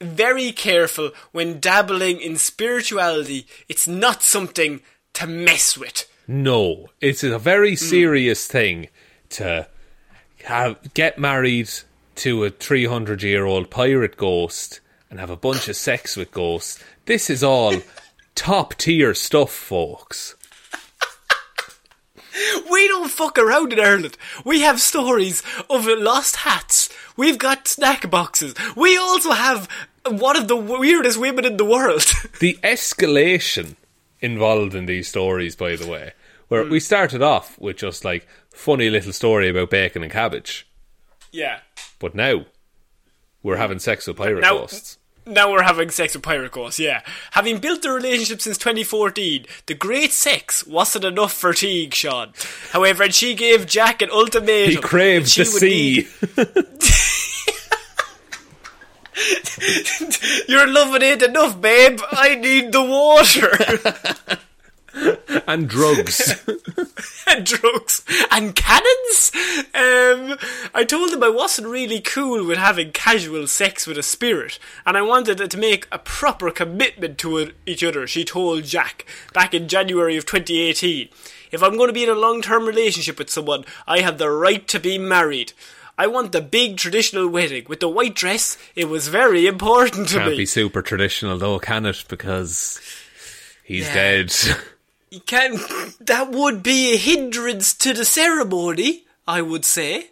[0.00, 3.46] Very careful when dabbling in spirituality.
[3.68, 4.82] It's not something
[5.14, 6.08] to mess with.
[6.28, 7.84] No, it's a very hmm.
[7.84, 8.88] serious thing
[9.30, 9.68] to
[10.44, 11.70] have get married
[12.16, 14.80] to a 300 year old pirate ghost
[15.16, 16.78] and have a bunch of sex with ghosts.
[17.06, 17.72] This is all
[18.34, 20.34] top tier stuff, folks.
[22.70, 24.18] We don't fuck around in Ireland.
[24.44, 26.90] We have stories of lost hats.
[27.16, 28.54] We've got snack boxes.
[28.76, 29.70] We also have
[30.06, 32.04] one of the weirdest women in the world.
[32.40, 33.76] The escalation
[34.20, 36.12] involved in these stories, by the way,
[36.48, 36.70] where Hmm.
[36.72, 40.66] we started off with just like funny little story about bacon and cabbage,
[41.32, 41.60] yeah.
[41.98, 42.44] but now
[43.42, 44.98] we're having sex with pirate Now- ghosts.
[45.28, 47.02] Now we're having sex with pirate ghosts, yeah.
[47.32, 52.32] Having built the relationship since 2014, the great sex wasn't enough for Teague, Sean.
[52.70, 54.70] However, and she gave Jack an ultimatum.
[54.70, 56.06] He craved she the sea.
[56.36, 56.46] need-
[60.48, 61.98] Your loving it enough, babe.
[62.12, 64.38] I need the water.
[65.46, 66.42] and drugs.
[67.26, 69.30] and drugs and cannons.
[69.74, 70.38] Um,
[70.74, 74.96] I told them I wasn't really cool with having casual sex with a spirit, and
[74.96, 78.06] I wanted to make a proper commitment to each other.
[78.06, 81.08] She told Jack back in January of 2018.
[81.52, 84.66] If I'm going to be in a long-term relationship with someone, I have the right
[84.68, 85.52] to be married.
[85.98, 88.58] I want the big traditional wedding with the white dress.
[88.74, 90.36] It was very important to Can't me.
[90.38, 92.04] be super traditional though, can it?
[92.08, 92.78] Because
[93.64, 93.94] he's Yeah.
[93.94, 94.34] dead.
[95.16, 95.56] You can
[96.00, 100.10] that would be a hindrance to the ceremony, I would say.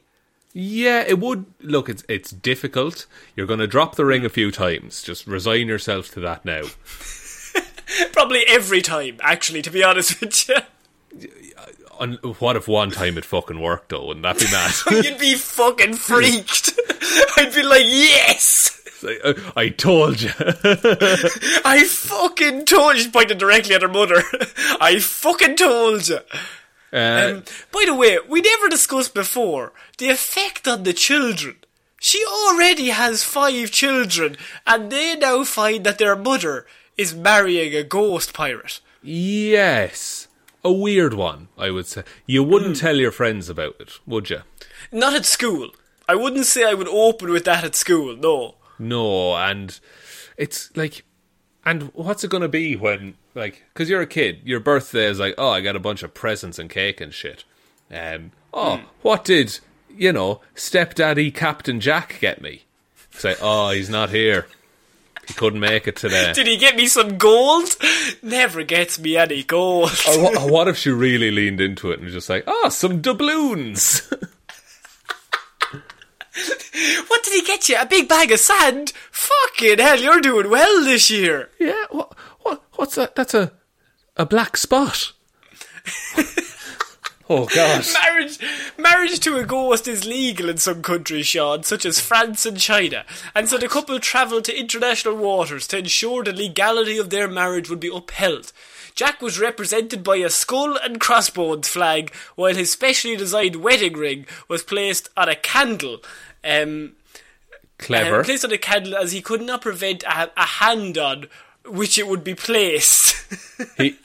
[0.55, 1.45] Yeah, it would.
[1.61, 3.05] Look, it's it's difficult.
[3.37, 5.03] You're going to drop the ring a few times.
[5.03, 6.63] Just resign yourself to that now.
[8.15, 10.57] Probably every time, actually, to be honest with you.
[12.41, 14.07] What if one time it fucking worked though?
[14.07, 15.05] Wouldn't that be mad?
[15.05, 16.73] You'd be fucking freaked.
[17.37, 18.84] I'd be like, yes!
[19.05, 20.31] Like, uh, I told you.
[20.39, 23.03] I fucking told you.
[23.03, 24.23] She pointed directly at her mother.
[24.81, 26.19] I fucking told you.
[26.93, 31.57] Uh, Um, by the way, we never discussed before the effect on the children.
[32.01, 34.37] She already has five children,
[34.67, 38.81] and they now find that their mother is marrying a ghost pirate.
[39.03, 40.29] yes,
[40.63, 41.49] a weird one.
[41.59, 44.41] I would say you wouldn't tell your friends about it, would you?
[44.93, 45.71] Not at school.
[46.09, 48.55] I wouldn't say I would open with that at school, no.
[48.79, 49.79] No, and
[50.37, 51.05] it's like,
[51.65, 55.19] and what's it going to be when, like, because you're a kid, your birthday is
[55.19, 57.45] like, oh, I got a bunch of presents and cake and shit.
[57.93, 59.59] Um, oh, what did,
[59.97, 62.65] you know, stepdaddy Captain Jack get me?
[63.11, 64.47] Say, oh, he's not here.
[65.27, 66.33] He couldn't make it today.
[66.35, 67.77] Did he get me some gold?
[68.23, 69.91] Never gets me any gold.
[70.09, 72.69] or, what, or what if she really leaned into it and was just like, oh,
[72.69, 74.13] some doubloons?
[77.07, 77.77] What did he get you?
[77.79, 78.93] A big bag of sand?
[79.11, 81.51] Fucking hell, you're doing well this year.
[81.61, 82.13] yeah, what,
[82.43, 83.15] what, what's that?
[83.15, 83.53] That's a,
[84.17, 85.13] a black spot.
[87.31, 87.85] oh, God.
[88.03, 88.39] Marriage,
[88.77, 93.05] marriage to a ghost is legal in some countries, Shaun, such as France and China.
[93.35, 97.71] And so the couple travelled to international waters to ensure the legality of their marriage
[97.71, 98.53] would be upheld.
[98.95, 104.27] Jack was represented by a skull and crossbones flag, while his specially designed wedding ring
[104.49, 105.99] was placed on a candle.
[106.45, 106.93] Um,
[107.79, 108.21] Clever.
[108.21, 111.27] uh, placed on a candle as he could not prevent a, a hand on
[111.67, 113.13] which it would be placed.
[113.77, 113.97] He,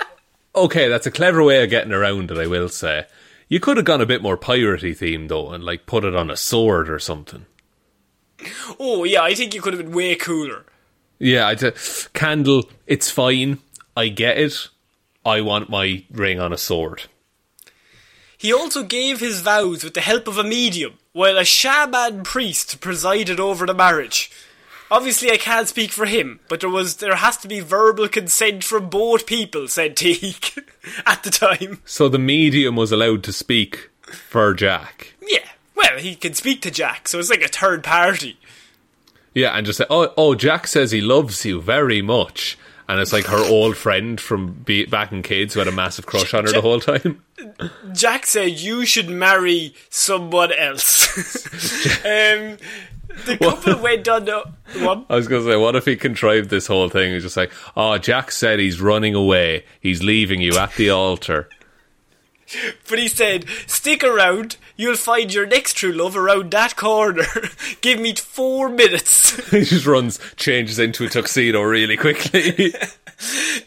[0.55, 3.05] okay, that's a clever way of getting around it, I will say.
[3.47, 6.31] You could have gone a bit more piratey themed though, and like put it on
[6.31, 7.45] a sword or something.
[8.79, 10.65] oh yeah, I think you could have been way cooler.
[11.19, 11.71] Yeah, I d-
[12.13, 12.69] candle.
[12.87, 13.59] It's fine.
[13.95, 14.69] I get it.
[15.29, 17.03] I want my ring on a sword.
[18.35, 22.81] He also gave his vows with the help of a medium, while a shaman priest
[22.81, 24.31] presided over the marriage.
[24.89, 28.63] Obviously, I can't speak for him, but there was there has to be verbal consent
[28.63, 30.63] from both people," said Teague
[31.05, 31.81] at the time.
[31.85, 35.13] So the medium was allowed to speak for Jack.
[35.21, 38.39] Yeah, well, he can speak to Jack, so it's like a third party.
[39.35, 42.57] Yeah, and just say, "Oh, oh, Jack says he loves you very much,"
[42.89, 46.07] and it's like her old friend from be- back in kids who had a massive
[46.07, 47.23] crush on her the whole time.
[47.93, 51.07] Jack said you should marry someone else.
[52.03, 52.57] um,
[53.25, 54.43] the couple went on the
[54.79, 55.05] what?
[55.07, 57.13] I was going to say, what if he contrived this whole thing?
[57.13, 59.65] He's just like, "Oh, Jack said he's running away.
[59.79, 61.47] He's leaving you at the altar."
[62.89, 67.25] But he said, stick around, you'll find your next true love around that corner.
[67.81, 69.35] Give me four minutes.
[69.51, 72.51] he just runs, changes into a tuxedo really quickly.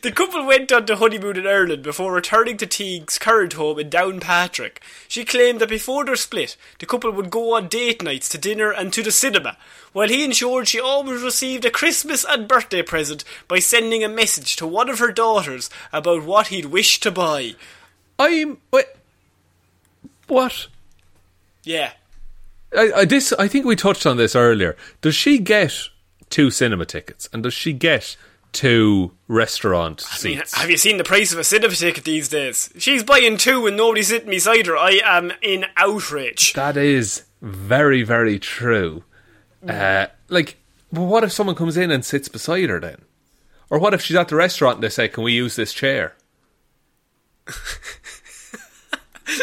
[0.00, 3.90] the couple went on to honeymoon in Ireland before returning to Teague's current home in
[3.90, 4.78] Downpatrick.
[5.06, 8.70] She claimed that before their split, the couple would go on date nights to dinner
[8.70, 9.58] and to the cinema,
[9.92, 14.56] while he ensured she always received a Christmas and birthday present by sending a message
[14.56, 17.54] to one of her daughters about what he'd wish to buy.
[18.18, 18.86] I'm wait,
[20.26, 20.68] what?
[21.64, 21.92] Yeah.
[22.76, 24.76] I, I this I think we touched on this earlier.
[25.00, 25.88] Does she get
[26.30, 28.16] two cinema tickets and does she get
[28.52, 30.54] two restaurant I mean, seats?
[30.54, 32.70] have you seen the price of a cinema ticket these days?
[32.78, 34.76] She's buying two and nobody's sitting beside her.
[34.76, 36.52] I am in outrage.
[36.54, 39.04] that is very very true.
[39.68, 40.56] Uh, like,
[40.92, 43.02] but what if someone comes in and sits beside her then?
[43.70, 46.14] Or what if she's at the restaurant and they say, "Can we use this chair?"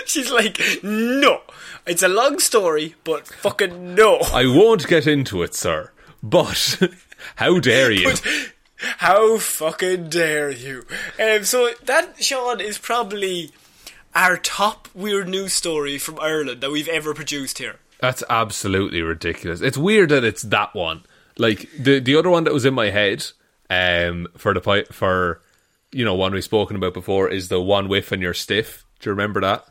[0.06, 1.42] She's like, no.
[1.90, 4.20] It's a long story, but fucking no.
[4.32, 5.92] I won't get into it, sir.
[6.22, 6.80] But
[7.38, 8.14] how dare you?
[9.00, 10.86] How fucking dare you?
[11.20, 13.52] Um, so that, Shaun, is probably
[14.14, 17.78] our top weird news story from Ireland that we've ever produced here.
[18.00, 19.62] That's absolutely ridiculous.
[19.62, 21.04] It's weird that it's that one.
[21.40, 23.26] Like the the other one that was in my head
[23.70, 25.42] um, for the for
[25.92, 28.86] you know, one we've spoken about before is the one whiff and you're stiff.
[29.00, 29.66] Do you remember that?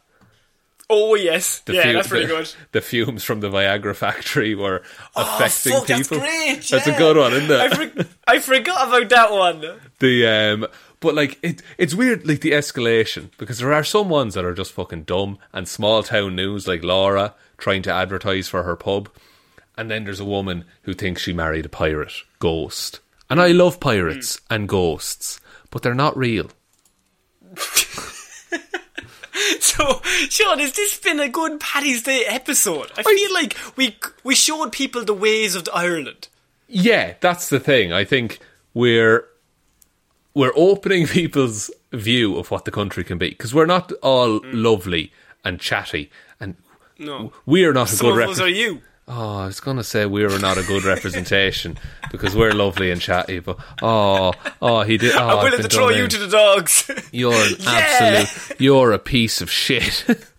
[0.91, 2.53] Oh yes, The yeah, that's pretty the, good.
[2.73, 4.83] The fumes from the Viagra factory were
[5.15, 6.19] affecting oh, fuck, that's people.
[6.27, 6.63] great.
[6.71, 7.61] That's a good one, isn't it?
[7.61, 9.81] I, for- I forgot about that one.
[9.99, 10.67] the um
[11.01, 14.55] but like it it's weird like the escalation because there are some ones that are
[14.55, 19.09] just fucking dumb and small town news like Laura trying to advertise for her pub
[19.77, 22.99] and then there's a woman who thinks she married a pirate ghost
[23.31, 25.39] and I love pirates and ghosts
[25.71, 26.51] but they're not real
[29.61, 32.91] So, Shaun, has this been a good Paddy's Day episode?
[32.97, 36.29] I feel like we we showed people the ways of Ireland.
[36.69, 38.41] yeah that's the thing I think
[38.75, 39.25] we're
[40.35, 44.51] we're opening people's view of what the country can be because we're not all mm.
[44.53, 45.13] lovely
[45.45, 46.57] and chatty and
[46.99, 48.83] No, we're not a some good of us repre- are you.
[49.11, 51.79] Oh, I was going to say we were not a good representation
[52.11, 55.15] because we're lovely and chatty, but oh, oh, he did.
[55.17, 56.11] Oh, I'm willing to throw you in.
[56.11, 56.91] to the dogs.
[57.11, 58.25] You're an Yeah.
[58.27, 58.61] absolute.
[58.61, 60.05] You're a piece of shit.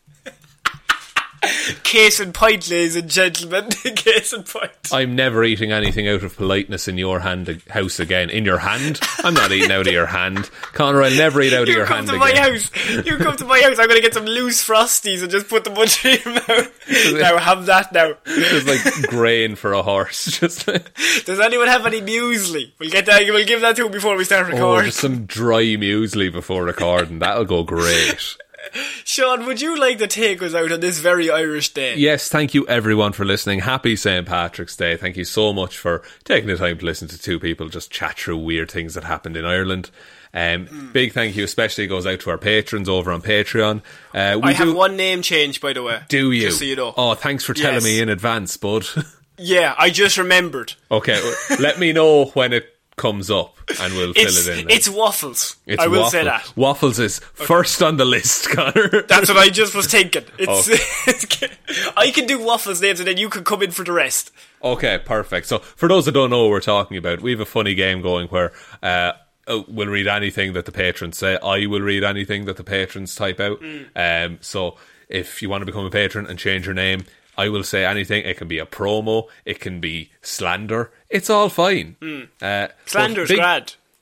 [1.84, 3.70] Case in point, ladies and gentlemen.
[3.72, 4.72] Case in point.
[4.92, 8.30] I'm never eating anything out of politeness in your hand house again.
[8.30, 9.00] In your hand?
[9.20, 11.02] I'm not eating out of your hand, Connor.
[11.04, 12.36] I'll never eat out of You your come hand to again.
[12.36, 13.06] my house.
[13.06, 13.80] You come to my house.
[13.80, 17.20] I'm gonna get some loose frosties and just put them under your mouth.
[17.20, 17.92] now have that.
[17.94, 20.26] Now, It's like grain for a horse.
[20.40, 20.94] Just like,
[21.26, 22.72] does anyone have any muesli?
[22.80, 23.24] We'll get that.
[23.28, 24.86] We'll give that to him before we start oh, recording.
[24.90, 27.20] just some dry muesli before recording.
[27.20, 28.38] That'll go great.
[29.04, 31.96] Shaun, would you like to take us out on this very Irish day?
[31.96, 33.60] Yes, thank you everyone for listening.
[33.60, 34.26] Happy St.
[34.26, 34.96] Patrick's Day.
[34.98, 38.18] Thank you so much for taking the time to listen to two people just chat
[38.18, 39.90] through weird things that happened in Ireland.
[40.32, 43.82] Um, Big thank you especially goes out to our patrons over on Patreon.
[44.14, 46.02] Uh, we I have do, one name change, by the way.
[46.08, 46.42] Do you?
[46.44, 46.94] Just so you know.
[46.96, 47.84] Oh, thanks for telling Yes.
[47.84, 48.86] me in advance, bud.
[49.42, 50.74] Yeah, I just remembered.
[50.92, 52.66] okay, well, let me know when it
[53.00, 54.68] comes up and we'll It's fill it in.
[54.68, 54.76] then.
[54.78, 55.56] it's waffles.
[55.66, 56.12] It's I will waffle.
[56.12, 56.54] say that.
[56.56, 59.02] Waffles is first on the list, Connor.
[59.08, 60.26] That's what I just was thinking.
[60.38, 61.94] It's, Oh.
[61.98, 64.32] I can do waffles names and then you can come in for the rest.
[64.64, 65.48] Okay, perfect.
[65.48, 68.02] So, for those that don't know what we're talking about, we have a funny game
[68.02, 68.52] going where
[68.84, 69.14] uh,
[69.48, 71.38] uh, we'll read anything that the patrons say.
[71.42, 73.62] I will read anything that the patrons type out.
[73.96, 74.78] Um, so,
[75.08, 77.06] if you want to become a patron and change your name,
[77.40, 78.26] I will say anything.
[78.26, 80.92] It can be a promo, it can be slander.
[81.10, 81.96] It's all fine.
[82.42, 83.40] Uh, Slander's big-.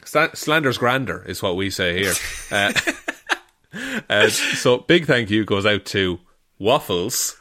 [0.04, 2.14] Sla- slander's grander is what we say here.
[2.52, 2.74] uh,
[4.10, 6.20] uh, so, big thank you goes out to
[6.58, 7.40] Waffles.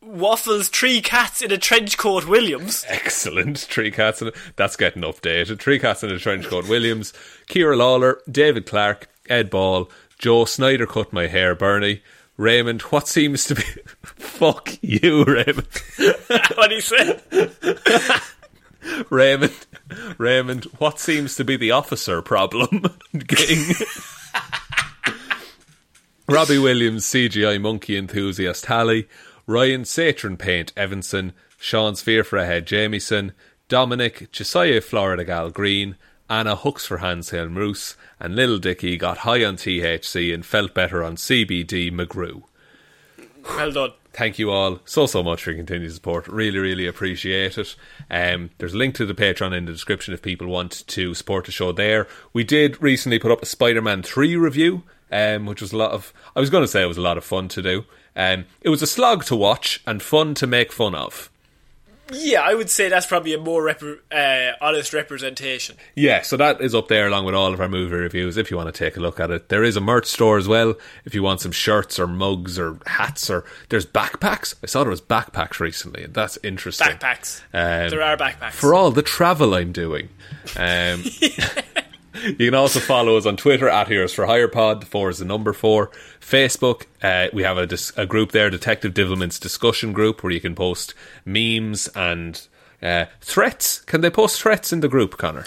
[0.00, 2.84] Waffles, three cats in a trench coat Williams.
[2.88, 3.58] Excellent.
[3.58, 5.58] Three cats in that's getting updated.
[5.58, 6.68] Three cats in a trench coat.
[6.68, 7.12] Williams,
[7.50, 12.02] Ciara Lawler, David Clarke, Ed Ball, Joe Snyder cut my hair, Bernie,
[12.36, 13.62] Raymond, what seems to be
[14.02, 15.68] fuck you, Raymond.
[16.54, 17.22] what he said.
[19.10, 19.66] Raymond
[20.18, 22.84] Raymond, what seems to be the officer problem?
[23.16, 23.74] Ging.
[26.28, 29.08] Robbie Williams, CGI monkey enthusiast Hally,
[29.46, 33.32] Ryan Satron Paint Evanson, Shaun Sphere for a head Jamieson,
[33.68, 35.96] Dominic, Josiah Florida Gal Green,
[36.28, 41.04] Anna Hooks for Hands Hjelmroos, and Little Dicky got high on THC and felt better
[41.04, 42.44] on CBD McGrew.
[43.44, 43.92] Well done.
[44.12, 46.28] Thank you all so so much for your continued support.
[46.28, 47.74] Really, really appreciate it.
[48.10, 51.46] Um, there's a link to the Patreon in the description if people want to support
[51.46, 52.06] the show there.
[52.32, 56.14] We did recently put up a Spider-Man three review, um, which was a lot of.
[56.34, 57.84] I was going to say it was a lot of fun to do.
[58.16, 61.28] Um, it was a slog to watch and fun to make fun of.
[62.12, 65.76] Yeah, I would say that's probably a more repre- uh, honest representation.
[65.94, 68.56] Yeah, so that is up there along with all of our movie reviews if you
[68.56, 69.48] want to take a look at it.
[69.48, 70.74] There is a merch store as well
[71.04, 74.54] if you want some shirts or mugs or hats or there's backpacks.
[74.62, 76.88] I saw there was backpacks recently and that's interesting.
[76.88, 77.40] Backpacks.
[77.54, 78.52] Um, there are backpacks.
[78.52, 80.10] For all the travel I'm doing.
[80.56, 81.04] Um,
[82.24, 84.82] you can also follow us on Twitter at Heroes for Hire Pod.
[84.82, 85.90] The four is the number four.
[86.20, 90.40] Facebook, uh, we have a, dis- a group there, Detective Divilment's discussion group, where you
[90.40, 90.94] can post
[91.24, 92.46] memes and
[92.82, 93.80] uh, threats.
[93.80, 95.46] Can they post threats in the group, Connor?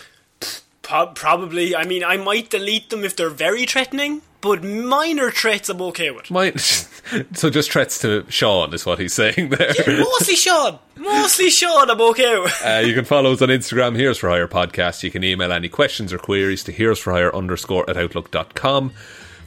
[0.81, 1.75] Probably.
[1.75, 6.11] I mean, I might delete them if they're very threatening, but minor threats I'm okay
[6.11, 6.29] with.
[6.31, 6.57] Mine,
[7.33, 9.73] so just threats to Shaun is what he's saying there.
[9.87, 10.79] Mostly Shaun.
[10.95, 12.53] Mostly Shaun I'm okay with.
[12.65, 15.03] Uh, you can follow us on Instagram, Heroes for Hire Podcast.
[15.03, 18.91] You can email any questions or queries to Heroes for hire underscore at outlook.com.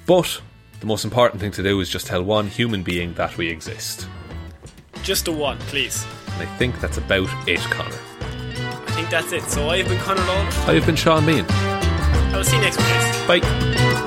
[0.07, 0.41] But
[0.81, 4.09] the most important thing to do is just tell one human being that we exist.
[5.03, 6.05] Just a one, please.
[6.33, 7.99] And I think that's about it, Connor.
[8.21, 9.43] I think that's it.
[9.45, 10.41] So I've been Connor Lawler.
[10.67, 11.45] I have been Shaun Bean.
[11.49, 12.87] I'll see you next week.
[12.87, 13.41] guys.
[13.41, 14.07] Bye.